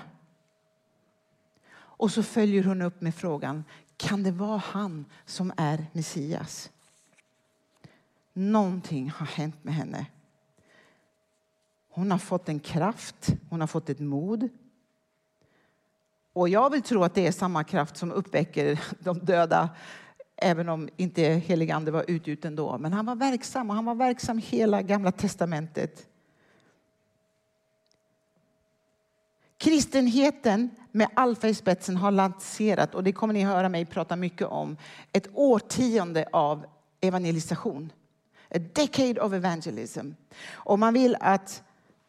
Och 1.75 2.11
så 2.11 2.23
följer 2.23 2.63
hon 2.63 2.81
upp 2.81 3.01
med 3.01 3.15
frågan, 3.15 3.63
kan 3.97 4.23
det 4.23 4.31
vara 4.31 4.57
han 4.57 5.05
som 5.25 5.53
är 5.57 5.85
Messias? 5.93 6.71
Någonting 8.33 9.09
har 9.09 9.25
hänt 9.25 9.63
med 9.63 9.73
henne. 9.73 10.05
Hon 11.95 12.11
har 12.11 12.17
fått 12.17 12.49
en 12.49 12.59
kraft, 12.59 13.27
hon 13.49 13.59
har 13.59 13.67
fått 13.67 13.89
ett 13.89 13.99
mod. 13.99 14.49
Och 16.33 16.49
jag 16.49 16.69
vill 16.69 16.81
tro 16.81 17.03
att 17.03 17.15
det 17.15 17.27
är 17.27 17.31
samma 17.31 17.63
kraft 17.63 17.97
som 17.97 18.11
uppväcker 18.11 18.81
de 18.99 19.19
döda 19.19 19.69
även 20.35 20.69
om 20.69 20.89
inte 20.97 21.21
helig 21.21 21.71
ande 21.71 21.91
var 21.91 22.05
utgjuten 22.07 22.55
då. 22.55 22.77
Men 22.77 22.93
han 22.93 23.05
var 23.05 23.15
verksam 23.15 23.69
och 23.69 23.75
han 23.75 23.85
var 23.85 23.95
verksam 23.95 24.37
hela 24.37 24.81
gamla 24.81 25.11
testamentet. 25.11 26.07
Kristenheten 29.57 30.69
med 30.91 31.07
Alfa 31.13 31.47
i 31.47 31.53
spetsen 31.53 31.97
har 31.97 32.11
lanserat, 32.11 32.95
och 32.95 33.03
det 33.03 33.11
kommer 33.11 33.33
ni 33.33 33.43
höra 33.43 33.69
mig 33.69 33.85
prata 33.85 34.15
mycket 34.15 34.47
om, 34.47 34.77
ett 35.11 35.27
årtionde 35.33 36.27
av 36.31 36.65
evangelisation. 37.01 37.91
A 38.49 38.59
decade 38.73 39.21
of 39.21 39.33
evangelism. 39.33 40.11
Och 40.53 40.79
man 40.79 40.93
vill 40.93 41.17
att 41.19 41.63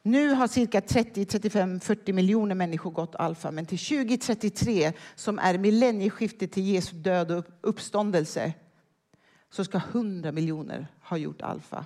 nu 0.06 0.34
har 0.34 0.46
cirka 0.46 0.80
30, 0.80 1.24
35, 1.24 1.80
40 1.80 2.12
miljoner 2.12 2.54
människor 2.54 2.90
gått 2.90 3.14
alfa, 3.14 3.50
men 3.50 3.66
till 3.66 3.78
2033 3.78 4.92
som 5.14 5.38
är 5.38 5.58
millennieskiftet 5.58 6.52
till 6.52 6.66
Jesu 6.66 6.96
död 6.96 7.30
och 7.30 7.44
uppståndelse 7.60 8.52
så 9.50 9.64
ska 9.64 9.78
100 9.78 10.32
miljoner 10.32 10.86
ha 11.02 11.16
gjort 11.16 11.42
alfa. 11.42 11.84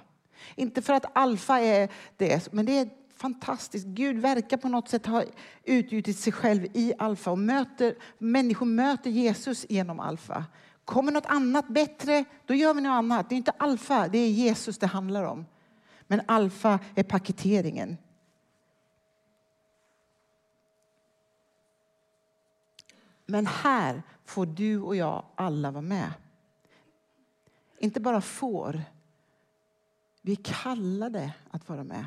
Inte 0.54 0.82
för 0.82 0.92
att 0.92 1.04
alfa 1.12 1.60
är 1.60 1.88
det, 2.16 2.52
men 2.52 2.66
det 2.66 2.78
är 2.78 2.88
fantastiskt. 3.16 3.86
Gud 3.86 4.18
verkar 4.18 4.56
på 4.56 4.68
något 4.68 4.88
sätt 4.88 5.06
ha 5.06 5.24
utgjutit 5.64 6.18
sig 6.18 6.32
själv 6.32 6.66
i 6.74 6.92
alfa 6.98 7.30
och 7.30 7.38
möter, 7.38 7.94
människor 8.18 8.66
möter 8.66 9.10
Jesus 9.10 9.66
genom 9.68 10.00
alfa. 10.00 10.44
Kommer 10.84 11.12
något 11.12 11.26
annat 11.26 11.68
bättre, 11.68 12.24
då 12.46 12.54
gör 12.54 12.74
vi 12.74 12.80
något 12.80 12.90
annat. 12.90 13.28
Det 13.28 13.34
är 13.34 13.36
inte 13.36 13.54
alfa, 13.58 14.08
det 14.08 14.18
är 14.18 14.28
Jesus 14.28 14.78
det 14.78 14.86
handlar 14.86 15.24
om. 15.24 15.46
Men 16.06 16.20
alfa 16.26 16.78
är 16.94 17.02
paketeringen. 17.02 17.96
Men 23.30 23.46
här 23.46 24.02
får 24.24 24.46
du 24.46 24.80
och 24.80 24.96
jag 24.96 25.24
alla 25.34 25.70
vara 25.70 25.82
med. 25.82 26.12
Inte 27.78 28.00
bara 28.00 28.20
får, 28.20 28.82
vi 30.22 30.32
är 30.32 30.36
kallade 30.44 31.32
att 31.50 31.68
vara 31.68 31.84
med. 31.84 32.04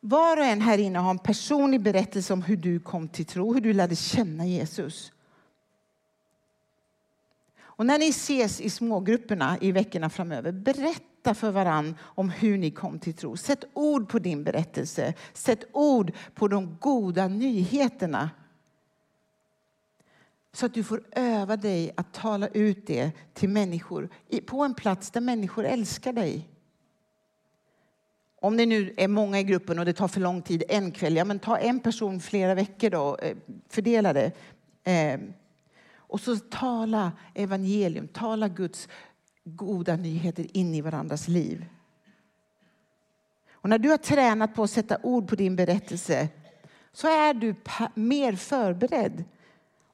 Var 0.00 0.36
och 0.36 0.44
en 0.44 0.60
här 0.60 0.78
inne 0.78 0.98
har 0.98 1.10
en 1.10 1.18
personlig 1.18 1.80
berättelse 1.80 2.32
om 2.32 2.42
hur 2.42 2.56
du 2.56 2.80
kom 2.80 3.08
till 3.08 3.26
tro, 3.26 3.54
hur 3.54 3.60
du 3.60 3.72
lärde 3.72 3.96
känna 3.96 4.46
Jesus. 4.46 5.12
Och 7.58 7.86
när 7.86 7.98
ni 7.98 8.08
ses 8.08 8.60
i 8.60 8.70
smågrupperna 8.70 9.58
i 9.60 9.72
veckorna 9.72 10.10
framöver, 10.10 10.52
berätta 10.52 11.13
Berätta 11.24 11.40
för 11.40 11.50
varann 11.50 11.94
om 12.00 12.30
hur 12.30 12.58
ni 12.58 12.70
kom 12.70 12.98
till 12.98 13.14
tro. 13.14 13.36
Sätt 13.36 13.64
ord 13.72 14.08
på 14.08 14.18
din 14.18 14.44
berättelse. 14.44 15.14
Sätt 15.32 15.64
ord 15.72 16.12
på 16.34 16.48
de 16.48 16.76
goda 16.80 17.28
nyheterna. 17.28 18.30
Så 20.52 20.66
att 20.66 20.74
du 20.74 20.84
får 20.84 21.02
öva 21.12 21.56
dig 21.56 21.92
att 21.96 22.12
tala 22.12 22.48
ut 22.48 22.86
det 22.86 23.12
till 23.32 23.48
människor 23.48 24.08
på 24.46 24.62
en 24.62 24.74
plats 24.74 25.10
där 25.10 25.20
människor 25.20 25.64
älskar 25.64 26.12
dig. 26.12 26.48
Om 28.40 28.56
det 28.56 28.66
nu 28.66 28.94
är 28.96 29.08
många 29.08 29.40
i 29.40 29.44
gruppen 29.44 29.78
och 29.78 29.84
det 29.84 29.92
tar 29.92 30.08
för 30.08 30.20
lång 30.20 30.42
tid 30.42 30.62
en 30.68 30.92
kväll, 30.92 31.16
ja 31.16 31.24
men 31.24 31.38
ta 31.38 31.58
en 31.58 31.80
person 31.80 32.20
flera 32.20 32.54
veckor 32.54 32.90
då, 32.90 33.16
eh, 33.16 33.36
fördela 33.68 34.12
det. 34.12 34.32
Eh, 34.84 35.20
och 35.96 36.20
så 36.20 36.36
tala 36.36 37.12
evangelium, 37.34 38.08
tala 38.08 38.48
Guds 38.48 38.88
goda 39.44 39.96
nyheter 39.96 40.56
in 40.56 40.74
i 40.74 40.80
varandras 40.80 41.28
liv. 41.28 41.66
Och 43.50 43.68
när 43.68 43.78
du 43.78 43.90
har 43.90 43.96
tränat 43.96 44.54
på 44.54 44.62
att 44.62 44.70
sätta 44.70 44.98
ord 45.02 45.28
på 45.28 45.34
din 45.34 45.56
berättelse 45.56 46.28
så 46.92 47.06
är 47.06 47.34
du 47.34 47.54
mer 47.94 48.36
förberedd. 48.36 49.24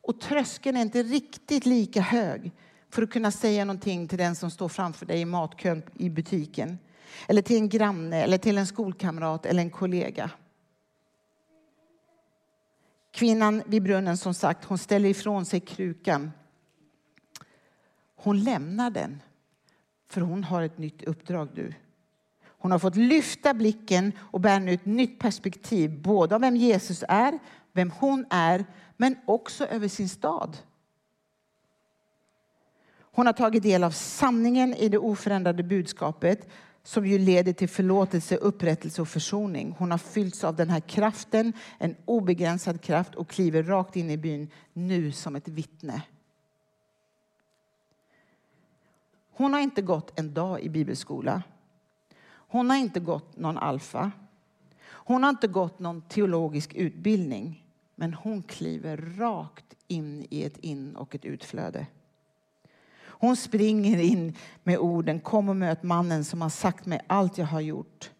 Och 0.02 0.20
tröskeln 0.20 0.76
är 0.76 0.80
inte 0.80 1.02
riktigt 1.02 1.66
lika 1.66 2.00
hög 2.00 2.52
för 2.90 3.02
att 3.02 3.10
kunna 3.10 3.30
säga 3.30 3.64
någonting 3.64 4.08
till 4.08 4.18
den 4.18 4.36
som 4.36 4.50
står 4.50 4.68
framför 4.68 5.06
dig 5.06 5.20
i 5.20 5.24
matkön 5.24 5.82
i 5.94 6.10
butiken 6.10 6.78
eller 7.26 7.42
till 7.42 7.56
en 7.56 7.68
granne, 7.68 8.22
eller 8.22 8.38
till 8.38 8.58
en 8.58 8.66
skolkamrat 8.66 9.46
eller 9.46 9.62
en 9.62 9.70
kollega. 9.70 10.30
Kvinnan 13.10 13.62
vid 13.66 13.82
brunnen 13.82 14.16
som 14.16 14.34
sagt, 14.34 14.64
hon 14.64 14.78
ställer 14.78 15.08
ifrån 15.08 15.44
sig 15.44 15.60
krukan. 15.60 16.32
Hon 18.16 18.44
lämnar 18.44 18.90
den, 18.90 19.22
för 20.11 20.20
hon 20.20 20.44
har 20.44 20.62
ett 20.62 20.79
nytt 20.79 21.03
uppdrag 21.03 21.49
nu. 21.55 21.75
Hon 22.44 22.73
har 22.73 22.79
fått 22.79 22.96
lyfta 22.96 23.55
blicken 23.55 24.12
och 24.18 24.40
bära 24.40 24.59
nu 24.59 24.73
ett 24.73 24.87
nytt 24.87 25.18
perspektiv, 25.18 26.03
både 26.03 26.35
av 26.35 26.40
vem 26.40 26.57
Jesus 26.57 27.05
är, 27.09 27.38
vem 27.73 27.90
hon 27.90 28.27
är, 28.31 28.64
men 28.96 29.16
också 29.27 29.66
över 29.66 29.88
sin 29.88 30.09
stad. 30.09 30.57
Hon 33.12 33.27
har 33.27 33.33
tagit 33.33 33.62
del 33.62 33.85
av 33.85 33.90
sanningen 33.90 34.75
i 34.75 34.88
det 34.88 34.99
oförändrade 34.99 35.62
budskapet 35.62 36.49
som 36.83 37.07
ju 37.07 37.18
leder 37.18 37.53
till 37.53 37.68
förlåtelse, 37.68 38.37
upprättelse 38.37 39.03
och 39.03 39.09
försoning. 39.09 39.75
Hon 39.79 39.90
har 39.90 39.99
fyllts 39.99 40.44
av 40.44 40.57
den 40.57 40.70
här 40.70 40.81
kraften, 40.81 41.53
en 41.79 41.96
obegränsad 42.05 42.83
kraft 42.83 43.14
och 43.14 43.29
kliver 43.29 43.62
rakt 43.62 43.96
in 43.96 44.11
i 44.11 44.16
byn 44.16 44.51
nu 44.73 45.12
som 45.12 45.37
ett 45.37 45.49
vittne. 45.49 46.03
Hon 49.40 49.53
har 49.53 49.61
inte 49.61 49.83
gått 49.83 50.18
en 50.18 50.35
dag 50.35 50.61
i 50.61 50.68
bibelskola. 50.68 51.42
Hon 52.31 52.70
har 52.70 52.76
inte 52.76 53.00
gått 53.00 53.37
någon 53.37 53.59
alfa. 53.59 54.11
Hon 54.83 55.22
har 55.22 55.31
inte 55.31 55.48
gått 55.48 55.79
någon 55.79 56.03
teologisk 56.03 56.74
utbildning. 56.74 57.66
Men 57.94 58.14
hon 58.14 58.42
kliver 58.42 58.96
rakt 58.96 59.74
in 59.88 60.26
i 60.31 60.42
ett 60.42 60.59
in 60.59 60.96
och 60.96 61.14
ett 61.14 61.24
utflöde. 61.24 61.87
Hon 63.00 63.37
springer 63.37 63.98
in 63.98 64.37
med 64.62 64.79
orden 64.79 65.20
Kom 65.20 65.48
och 65.48 65.57
möt 65.57 65.83
mannen 65.83 66.24
som 66.24 66.42
har 66.42 66.48
sagt 66.48 66.87
mig 66.87 67.00
allt 67.07 67.38
jag 67.38 67.46
har 67.46 67.61
gjort. 67.61 68.11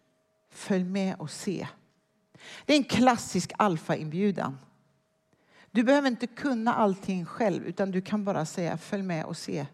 Följ 0.49 0.83
med 0.83 1.15
och 1.19 1.31
se. 1.31 1.67
Det 2.65 2.73
är 2.73 2.77
en 2.77 2.83
klassisk 2.83 3.51
alfainbjudan. 3.57 4.57
Du 5.71 5.83
behöver 5.83 6.07
inte 6.07 6.27
kunna 6.27 6.73
allting 6.73 7.25
själv 7.25 7.63
utan 7.63 7.91
du 7.91 8.01
kan 8.01 8.25
bara 8.25 8.45
säga 8.45 8.77
följ 8.77 9.03
med 9.03 9.25
och 9.25 9.37
se. 9.37 9.65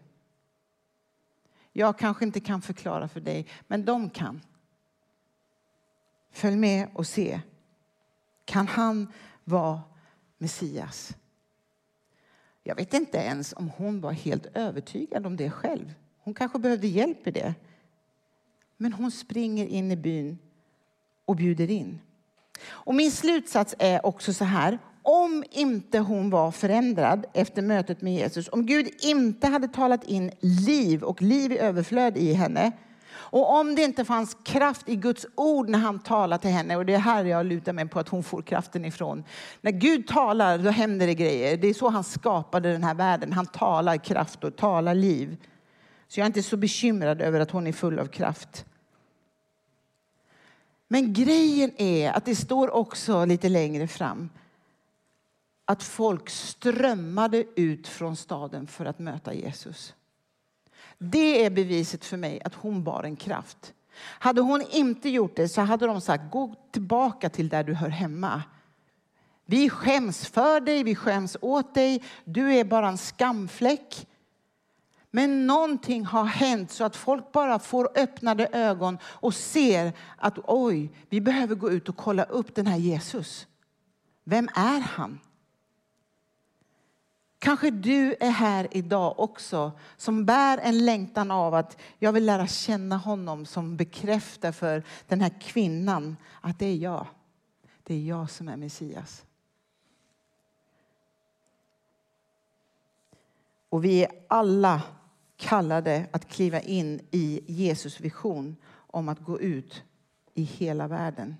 Jag 1.78 1.98
kanske 1.98 2.24
inte 2.24 2.40
kan 2.40 2.62
förklara 2.62 3.08
för 3.08 3.20
dig, 3.20 3.46
men 3.66 3.84
de 3.84 4.10
kan. 4.10 4.40
Följ 6.30 6.56
med 6.56 6.88
och 6.94 7.06
se. 7.06 7.40
Kan 8.44 8.66
han 8.66 9.12
vara 9.44 9.80
Messias? 10.38 11.16
Jag 12.62 12.74
vet 12.74 12.94
inte 12.94 13.18
ens 13.18 13.52
om 13.52 13.70
hon 13.76 14.00
var 14.00 14.12
helt 14.12 14.46
övertygad 14.54 15.26
om 15.26 15.36
det 15.36 15.50
själv. 15.50 15.94
Hon 16.18 16.34
kanske 16.34 16.58
behövde 16.58 16.86
hjälp 16.86 17.26
i 17.26 17.30
det. 17.30 17.54
Men 18.76 18.92
hon 18.92 19.10
springer 19.10 19.66
in 19.66 19.90
i 19.90 19.96
byn 19.96 20.38
och 21.24 21.36
bjuder 21.36 21.70
in. 21.70 22.00
Och 22.60 22.94
min 22.94 23.12
slutsats 23.12 23.74
är 23.78 24.06
också 24.06 24.32
så 24.32 24.44
här. 24.44 24.78
Om 25.10 25.44
inte 25.50 25.98
hon 25.98 26.30
var 26.30 26.50
förändrad 26.50 27.26
efter 27.32 27.62
mötet 27.62 28.02
med 28.02 28.14
Jesus, 28.14 28.48
om 28.48 28.66
Gud 28.66 28.88
inte 29.00 29.46
hade 29.46 29.68
talat 29.68 30.04
in 30.04 30.30
liv 30.40 31.02
och 31.02 31.22
liv 31.22 31.52
i 31.52 31.58
överflöd 31.58 32.16
i 32.16 32.32
henne, 32.32 32.72
och 33.10 33.58
om 33.60 33.74
det 33.74 33.82
inte 33.82 34.04
fanns 34.04 34.36
kraft 34.44 34.88
i 34.88 34.96
Guds 34.96 35.26
ord 35.34 35.68
när 35.68 35.78
han 35.78 35.98
talade 35.98 36.42
till 36.42 36.50
henne, 36.50 36.76
och 36.76 36.86
det 36.86 36.94
är 36.94 36.98
här 36.98 37.24
jag 37.24 37.46
lutar 37.46 37.72
mig 37.72 37.88
på 37.88 38.00
att 38.00 38.08
hon 38.08 38.22
får 38.22 38.42
kraften 38.42 38.84
ifrån. 38.84 39.24
När 39.60 39.70
Gud 39.70 40.06
talar, 40.06 40.58
då 40.58 40.70
händer 40.70 41.06
det 41.06 41.14
grejer. 41.14 41.56
Det 41.56 41.68
är 41.68 41.74
så 41.74 41.88
han 41.88 42.04
skapade 42.04 42.72
den 42.72 42.84
här 42.84 42.94
världen. 42.94 43.32
Han 43.32 43.46
talar 43.46 43.96
kraft 43.96 44.44
och 44.44 44.56
talar 44.56 44.94
liv. 44.94 45.36
Så 46.08 46.20
jag 46.20 46.24
är 46.24 46.26
inte 46.26 46.42
så 46.42 46.56
bekymrad 46.56 47.20
över 47.20 47.40
att 47.40 47.50
hon 47.50 47.66
är 47.66 47.72
full 47.72 47.98
av 47.98 48.06
kraft. 48.06 48.64
Men 50.88 51.12
grejen 51.12 51.70
är 51.76 52.12
att 52.12 52.24
det 52.24 52.36
står 52.36 52.70
också 52.70 53.24
lite 53.24 53.48
längre 53.48 53.86
fram 53.88 54.30
att 55.70 55.82
folk 55.82 56.30
strömmade 56.30 57.44
ut 57.56 57.88
från 57.88 58.16
staden 58.16 58.66
för 58.66 58.84
att 58.84 58.98
möta 58.98 59.34
Jesus. 59.34 59.94
Det 60.98 61.44
är 61.44 61.50
beviset 61.50 62.04
för 62.04 62.16
mig 62.16 62.40
att 62.44 62.54
hon 62.54 62.84
bar 62.84 63.04
en 63.04 63.16
kraft. 63.16 63.74
Hade 64.00 64.40
hon 64.40 64.62
inte 64.70 65.08
gjort 65.08 65.36
det 65.36 65.48
så 65.48 65.60
hade 65.60 65.86
de 65.86 66.00
sagt 66.00 66.30
gå 66.30 66.54
tillbaka 66.70 67.30
till 67.30 67.48
där 67.48 67.64
du 67.64 67.74
hör 67.74 67.88
hemma. 67.88 68.42
Vi 69.46 69.70
skäms 69.70 70.26
för 70.26 70.60
dig, 70.60 70.82
vi 70.82 70.94
skäms 70.94 71.36
åt 71.40 71.74
dig. 71.74 72.04
Du 72.24 72.54
är 72.54 72.64
bara 72.64 72.88
en 72.88 72.98
skamfläck. 72.98 74.06
Men 75.10 75.46
någonting 75.46 76.04
har 76.04 76.24
hänt 76.24 76.70
så 76.70 76.84
att 76.84 76.96
folk 76.96 77.32
bara 77.32 77.58
får 77.58 77.98
öppnade 77.98 78.48
ögon 78.52 78.98
och 79.02 79.34
ser 79.34 79.92
att 80.16 80.38
oj, 80.44 80.92
vi 81.08 81.20
behöver 81.20 81.54
gå 81.54 81.70
ut 81.70 81.88
och 81.88 81.96
kolla 81.96 82.24
upp 82.24 82.54
den 82.54 82.66
här 82.66 82.78
Jesus. 82.78 83.46
Vem 84.24 84.48
är 84.54 84.80
han? 84.80 85.20
Kanske 87.38 87.70
du 87.70 88.16
är 88.20 88.30
här 88.30 88.68
idag 88.70 89.20
också 89.20 89.72
som 89.96 90.24
bär 90.24 90.58
en 90.58 90.84
längtan 90.84 91.30
av 91.30 91.54
att 91.54 91.76
jag 91.98 92.12
vill 92.12 92.26
lära 92.26 92.46
känna 92.46 92.96
honom 92.96 93.46
som 93.46 93.76
bekräftar 93.76 94.52
för 94.52 94.82
den 95.06 95.20
här 95.20 95.40
kvinnan 95.40 96.16
att 96.40 96.58
det 96.58 96.66
är 96.66 96.76
jag. 96.76 97.06
Det 97.82 97.94
är 97.94 98.02
jag 98.02 98.30
som 98.30 98.48
är 98.48 98.56
Messias. 98.56 99.24
Och 103.68 103.84
vi 103.84 104.04
är 104.04 104.10
alla 104.28 104.82
kallade 105.36 106.06
att 106.12 106.28
kliva 106.28 106.60
in 106.60 107.00
i 107.10 107.40
Jesus 107.46 108.00
vision 108.00 108.56
om 108.72 109.08
att 109.08 109.20
gå 109.20 109.40
ut 109.40 109.82
i 110.34 110.42
hela 110.42 110.88
världen. 110.88 111.36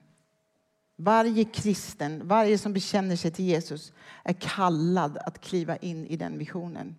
Varje 1.01 1.45
kristen, 1.45 2.29
varje 2.29 2.59
som 2.59 2.73
bekänner 2.73 3.17
sig 3.17 3.31
till 3.31 3.45
Jesus 3.45 3.93
är 4.25 4.33
kallad 4.33 5.19
att 5.27 5.41
kliva 5.41 5.77
in 5.77 6.07
i 6.07 6.17
den 6.17 6.39
visionen. 6.39 6.97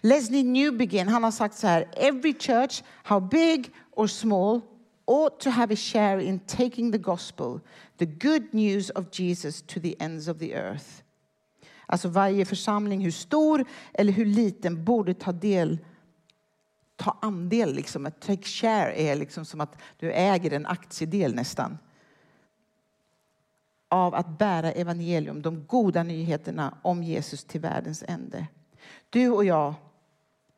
Leslie 0.00 0.42
Newbegin 0.42 1.08
han 1.08 1.24
har 1.24 1.30
sagt 1.30 1.54
så 1.54 1.66
här. 1.66 1.88
Every 1.96 2.34
church, 2.38 2.82
how 3.02 3.20
big 3.20 3.70
or 3.90 4.06
small, 4.06 4.60
ought 5.04 5.40
to 5.40 5.50
have 5.50 5.74
a 5.74 5.76
share 5.76 6.24
in 6.24 6.38
taking 6.38 6.92
the 6.92 6.98
gospel, 6.98 7.60
the 7.98 8.06
good 8.06 8.54
news 8.54 8.90
of 8.90 9.04
Jesus 9.12 9.62
to 9.62 9.80
the 9.80 9.94
ends 9.98 10.28
of 10.28 10.38
the 10.38 10.54
earth. 10.54 10.86
Alltså 11.86 12.08
varje 12.08 12.44
församling, 12.44 13.00
hur 13.00 13.10
stor 13.10 13.64
eller 13.94 14.12
hur 14.12 14.26
liten, 14.26 14.84
borde 14.84 15.14
ta 15.14 15.32
del 15.32 15.78
ta 16.96 17.18
andel. 17.22 17.74
Liksom. 17.74 18.06
Att 18.06 18.20
take 18.20 18.42
share 18.42 19.00
är 19.00 19.16
liksom 19.16 19.44
som 19.44 19.60
att 19.60 19.76
du 19.96 20.12
äger 20.12 20.52
en 20.52 20.66
aktiedel 20.66 21.34
nästan 21.34 21.78
av 23.92 24.14
att 24.14 24.38
bära 24.38 24.72
evangelium, 24.72 25.42
de 25.42 25.66
goda 25.66 26.02
nyheterna 26.02 26.78
om 26.82 27.02
Jesus 27.02 27.44
till 27.44 27.60
världens 27.60 28.04
ände. 28.08 28.46
Du 29.10 29.30
och 29.30 29.44
jag 29.44 29.74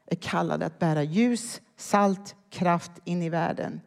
är 0.07 0.17
kallade 0.17 0.67
att 0.67 0.79
bära 0.79 1.03
ljus, 1.03 1.61
salt, 1.77 2.37
kraft 2.51 2.93
in 3.05 3.23
i 3.23 3.29
världen. 3.29 3.81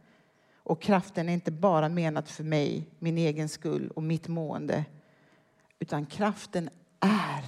Och 0.56 0.82
kraften 0.82 1.30
är 1.30 1.34
inte 1.34 1.52
bara 1.52 1.90
menad 1.90 2.28
för 2.28 2.44
mig, 2.44 2.90
min 3.00 3.18
egen 3.18 3.50
skull 3.50 3.92
och 3.96 4.04
mitt 4.04 4.28
mående. 4.28 4.86
Utan 5.80 6.06
kraften 6.06 6.70
är 7.00 7.46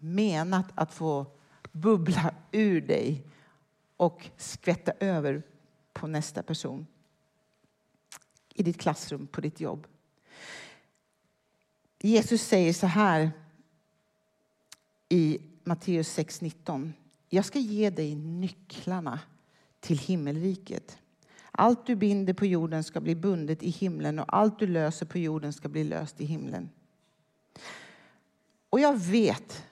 menat 0.00 0.66
att 0.74 0.94
få 0.94 1.26
bubbla 1.72 2.34
ur 2.52 2.80
dig 2.80 3.26
och 3.96 4.30
skvätta 4.36 4.92
över 5.00 5.42
på 5.92 6.06
nästa 6.06 6.42
person. 6.42 6.86
I 8.54 8.62
ditt 8.62 8.80
klassrum, 8.80 9.26
på 9.26 9.40
ditt 9.40 9.60
jobb. 9.60 9.86
Jesus 12.00 12.42
säger 12.42 12.72
så 12.72 12.86
här 12.86 13.30
i 15.08 15.38
Matteus 15.64 16.18
6.19. 16.18 16.92
Jag 17.28 17.44
ska 17.44 17.58
ge 17.58 17.90
dig 17.90 18.14
nycklarna 18.14 19.20
till 19.80 19.98
himmelriket. 19.98 20.98
Allt 21.50 21.86
du 21.86 21.96
binder 21.96 22.34
på 22.34 22.46
jorden 22.46 22.84
ska 22.84 23.00
bli 23.00 23.14
bundet 23.14 23.62
i 23.62 23.70
himlen 23.70 24.18
och 24.18 24.36
allt 24.36 24.58
du 24.58 24.66
löser 24.66 25.06
på 25.06 25.18
jorden 25.18 25.52
ska 25.52 25.68
bli 25.68 25.84
löst 25.84 26.20
i 26.20 26.24
himlen. 26.24 26.70
Och 28.70 28.80
jag 28.80 28.98
vet 28.98 29.64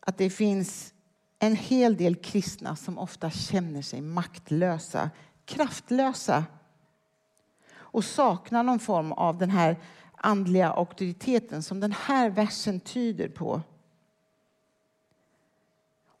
att 0.00 0.18
det 0.18 0.30
finns 0.30 0.94
en 1.38 1.56
hel 1.56 1.96
del 1.96 2.16
kristna 2.16 2.76
som 2.76 2.98
ofta 2.98 3.30
känner 3.30 3.82
sig 3.82 4.00
maktlösa, 4.00 5.10
kraftlösa 5.44 6.44
och 7.70 8.04
saknar 8.04 8.62
någon 8.62 8.78
form 8.78 9.12
av 9.12 9.38
den 9.38 9.50
här 9.50 9.76
andliga 10.20 10.70
auktoriteten 10.70 11.62
som 11.62 11.80
den 11.80 11.92
här 11.92 12.30
versen 12.30 12.80
tyder 12.80 13.28
på. 13.28 13.62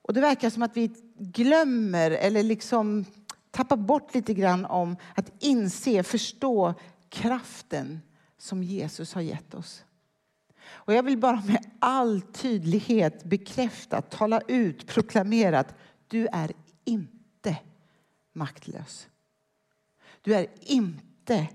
Och 0.02 0.14
det 0.14 0.20
verkar 0.20 0.50
som 0.50 0.62
att 0.62 0.76
vi 0.76 0.90
glömmer 1.18 2.10
eller 2.10 2.42
liksom 2.42 3.04
tappar 3.50 3.76
bort 3.76 4.14
lite 4.14 4.34
grann 4.34 4.64
om 4.64 4.96
att 5.14 5.32
inse, 5.38 6.02
förstå 6.02 6.74
kraften 7.08 8.00
som 8.38 8.62
Jesus 8.62 9.14
har 9.14 9.22
gett 9.22 9.54
oss. 9.54 9.84
Och 10.70 10.92
jag 10.92 11.02
vill 11.02 11.18
bara 11.18 11.42
med 11.46 11.70
all 11.78 12.20
tydlighet 12.20 13.24
bekräfta, 13.24 14.02
tala 14.02 14.40
ut, 14.48 14.86
proklamera 14.86 15.58
att 15.58 15.74
du 16.08 16.26
är 16.32 16.52
inte 16.84 17.56
maktlös. 18.32 19.08
Du 20.22 20.34
är 20.34 20.46
inte 20.60 21.48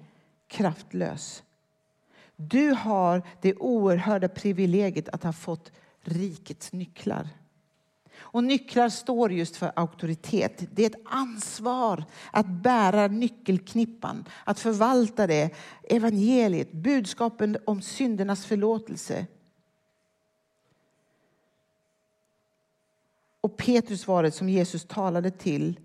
kraftlös. 0.47 1.43
Du 2.35 2.71
har 2.71 3.21
det 3.41 3.55
oerhörda 3.55 4.29
privilegiet 4.29 5.09
att 5.09 5.23
ha 5.23 5.33
fått 5.33 5.71
rikets 6.01 6.73
nycklar. 6.73 7.29
Och 8.15 8.43
nycklar 8.43 8.89
står 8.89 9.31
just 9.31 9.55
för 9.55 9.71
auktoritet. 9.75 10.63
Det 10.71 10.83
är 10.83 10.89
ett 10.89 11.05
ansvar 11.05 12.03
att 12.31 12.47
bära 12.47 13.07
nyckelknippan, 13.07 14.25
att 14.43 14.59
förvalta 14.59 15.27
det. 15.27 15.49
Evangeliet, 15.89 16.71
budskapen 16.71 17.57
om 17.65 17.81
syndernas 17.81 18.45
förlåtelse. 18.45 19.25
Och 23.41 23.57
Petrus 23.57 24.07
var 24.07 24.23
det 24.23 24.31
som 24.31 24.49
Jesus 24.49 24.85
talade 24.85 25.31
till 25.31 25.79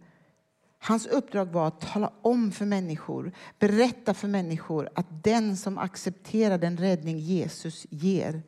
Hans 0.78 1.06
uppdrag 1.06 1.46
var 1.46 1.68
att 1.68 1.80
tala 1.80 2.12
om 2.22 2.52
för 2.52 2.66
människor, 2.66 3.32
berätta 3.58 4.14
för 4.14 4.28
människor 4.28 4.88
att 4.94 5.24
den 5.24 5.56
som 5.56 5.78
accepterar 5.78 6.58
den 6.58 6.76
räddning 6.76 7.18
Jesus 7.18 7.86
ger 7.90 8.42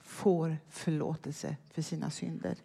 får 0.00 0.58
förlåtelse 0.68 1.56
för 1.70 1.82
sina 1.82 2.10
synder. 2.10 2.56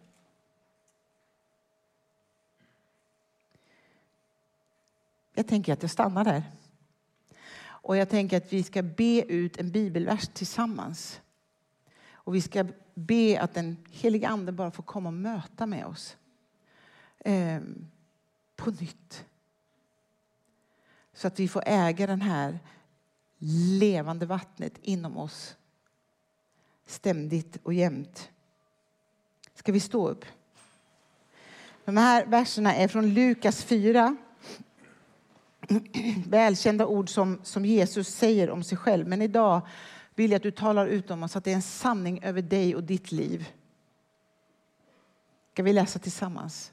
Jag 5.34 5.46
tänker 5.46 5.72
att 5.72 5.82
jag 5.82 5.90
stannar 5.90 6.24
där. 6.24 6.42
Och 7.64 7.96
jag 7.96 8.08
tänker 8.08 8.36
att 8.36 8.52
vi 8.52 8.62
ska 8.62 8.82
be 8.82 9.22
ut 9.22 9.56
en 9.56 9.70
bibelvers 9.70 10.28
tillsammans. 10.28 11.20
Och 12.12 12.34
vi 12.34 12.40
ska 12.40 12.66
be 12.94 13.40
att 13.40 13.54
den 13.54 13.76
heliga 13.90 14.28
Ande 14.28 14.52
bara 14.52 14.70
får 14.70 14.82
komma 14.82 15.08
och 15.08 15.14
möta 15.14 15.66
med 15.66 15.86
oss. 15.86 16.16
Ehm 17.18 17.90
på 18.56 18.70
nytt. 18.70 19.24
Så 21.12 21.26
att 21.26 21.40
vi 21.40 21.48
får 21.48 21.62
äga 21.66 22.06
den 22.06 22.22
här 22.22 22.58
levande 23.78 24.26
vattnet 24.26 24.72
inom 24.82 25.16
oss 25.16 25.56
ständigt 26.86 27.58
och 27.62 27.74
jämt. 27.74 28.30
Ska 29.54 29.72
vi 29.72 29.80
stå 29.80 30.08
upp? 30.08 30.24
De 31.84 31.96
här 31.96 32.26
verserna 32.26 32.74
är 32.74 32.88
från 32.88 33.14
Lukas 33.14 33.64
4. 33.64 34.16
Välkända 36.26 36.86
ord 36.86 37.08
som, 37.08 37.40
som 37.42 37.64
Jesus 37.64 38.08
säger 38.08 38.50
om 38.50 38.64
sig 38.64 38.78
själv. 38.78 39.08
Men 39.08 39.22
idag 39.22 39.60
vill 40.14 40.30
jag 40.30 40.36
att 40.36 40.42
du 40.42 40.50
talar 40.50 40.86
ut 40.86 41.10
om 41.10 41.22
oss 41.22 41.36
att 41.36 41.44
det 41.44 41.50
är 41.50 41.54
en 41.54 41.62
sanning 41.62 42.22
över 42.22 42.42
dig 42.42 42.76
och 42.76 42.82
ditt 42.82 43.12
liv. 43.12 43.48
Ska 45.52 45.62
vi 45.62 45.72
läsa 45.72 45.98
tillsammans? 45.98 46.72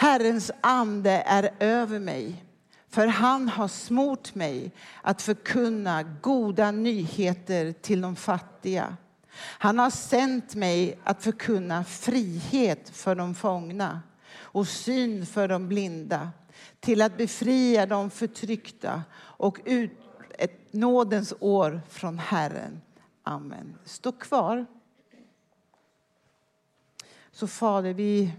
Herrens 0.00 0.50
ande 0.60 1.10
är 1.10 1.50
över 1.58 1.98
mig 1.98 2.44
för 2.88 3.06
han 3.06 3.48
har 3.48 3.68
smort 3.68 4.34
mig 4.34 4.72
att 5.02 5.22
förkunna 5.22 6.02
goda 6.02 6.70
nyheter 6.70 7.72
till 7.72 8.00
de 8.00 8.16
fattiga. 8.16 8.96
Han 9.36 9.78
har 9.78 9.90
sänt 9.90 10.54
mig 10.54 10.98
att 11.04 11.22
förkunna 11.22 11.84
frihet 11.84 12.90
för 12.90 13.14
de 13.14 13.34
fångna 13.34 14.02
och 14.32 14.68
syn 14.68 15.26
för 15.26 15.48
de 15.48 15.68
blinda 15.68 16.30
till 16.80 17.02
att 17.02 17.16
befria 17.16 17.86
de 17.86 18.10
förtryckta 18.10 19.02
och 19.16 19.60
ut 19.64 19.92
ett 20.38 20.72
nådens 20.72 21.34
år 21.40 21.80
från 21.88 22.18
Herren. 22.18 22.80
Amen. 23.22 23.78
Stå 23.84 24.12
kvar. 24.12 24.66
Så 27.32 27.46
Fader, 27.46 27.94
vi 27.94 28.32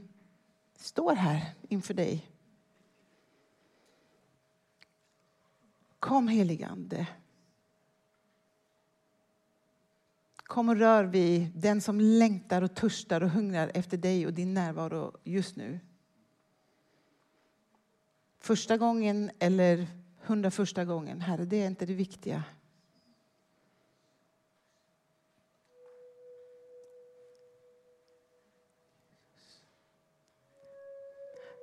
står 0.81 1.15
här 1.15 1.53
inför 1.69 1.93
dig. 1.93 2.31
Kom 5.99 6.27
heligande. 6.27 7.07
Kom 10.35 10.69
och 10.69 10.75
rör 10.75 11.03
vid 11.03 11.51
den 11.55 11.81
som 11.81 11.99
längtar 12.01 12.61
och 12.61 12.75
törstar 12.75 13.21
och 13.21 13.29
hungrar 13.29 13.71
efter 13.73 13.97
dig 13.97 14.27
och 14.27 14.33
din 14.33 14.53
närvaro 14.53 15.17
just 15.23 15.55
nu. 15.55 15.79
Första 18.39 18.77
gången 18.77 19.31
eller 19.39 19.87
101 20.25 20.87
gången. 20.87 21.21
Herre, 21.21 21.45
det 21.45 21.63
är 21.63 21.67
inte 21.67 21.85
det 21.85 21.93
viktiga. 21.93 22.43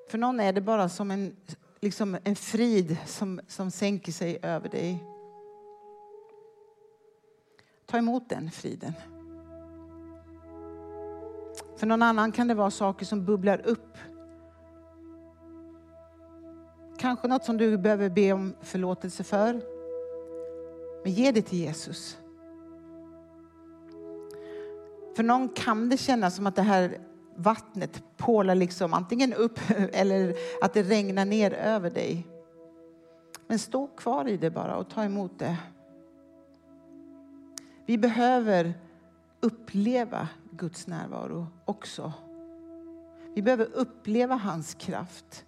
För 0.09 0.19
någon 0.19 0.41
är 0.41 0.53
det 0.53 0.61
bara 0.61 0.89
som 0.89 1.11
en, 1.11 1.37
liksom 1.81 2.19
en 2.25 2.37
frid 2.37 2.97
som, 3.07 3.41
som 3.49 3.71
sänker 3.71 4.13
sig 4.13 4.39
över 4.43 4.69
dig. 4.69 5.05
Ta 7.87 7.99
emot 7.99 8.29
den 8.29 8.51
friden. 8.51 8.93
För 11.77 11.87
någon 11.87 12.03
annan 12.03 12.33
kan 12.33 12.49
det 12.49 12.55
vara 12.55 12.71
saker 12.71 13.07
som 13.07 13.25
bubblar 13.25 13.67
upp. 13.67 13.99
Kanske 16.99 17.29
något 17.29 17.45
som 17.45 17.57
du 17.57 17.79
behöver 17.79 18.11
be 18.11 18.33
om 18.33 18.55
förlåtelse 18.63 19.25
för. 19.25 19.61
Men 21.05 21.13
ge 21.13 21.33
det 21.33 21.43
till 21.43 21.59
Jesus. 21.59 22.19
För 25.17 25.23
någon 25.23 25.49
kan 25.49 25.89
det 25.89 25.97
kännas 25.97 26.37
som 26.37 26.47
att 26.47 26.57
det 26.57 26.63
här 26.63 26.99
vattnet 27.39 28.03
pålar 28.17 28.55
liksom 28.55 28.95
antingen 28.95 29.35
upp 29.35 29.61
eller 29.93 30.35
att 30.63 30.75
det 30.75 30.83
regnar 30.83 31.25
ner 31.25 31.53
över 31.53 31.91
dig. 31.91 32.27
Men 33.47 33.59
stå 33.59 33.87
kvar 33.87 34.29
i 34.29 34.37
det 34.37 34.51
bara 34.51 34.77
och 34.77 34.91
ta 34.91 35.05
emot 35.05 35.39
det. 35.39 35.57
Vi 37.87 37.99
behöver 37.99 38.75
uppleva 39.41 40.29
Guds 40.51 40.87
närvaro 40.87 41.47
också. 41.65 42.13
Vi 43.35 43.43
behöver 43.43 43.69
uppleva 43.75 44.35
hans 44.35 44.75
kraft. 44.75 45.45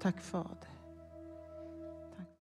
Tack 0.00 0.20
Fader. 0.20 0.67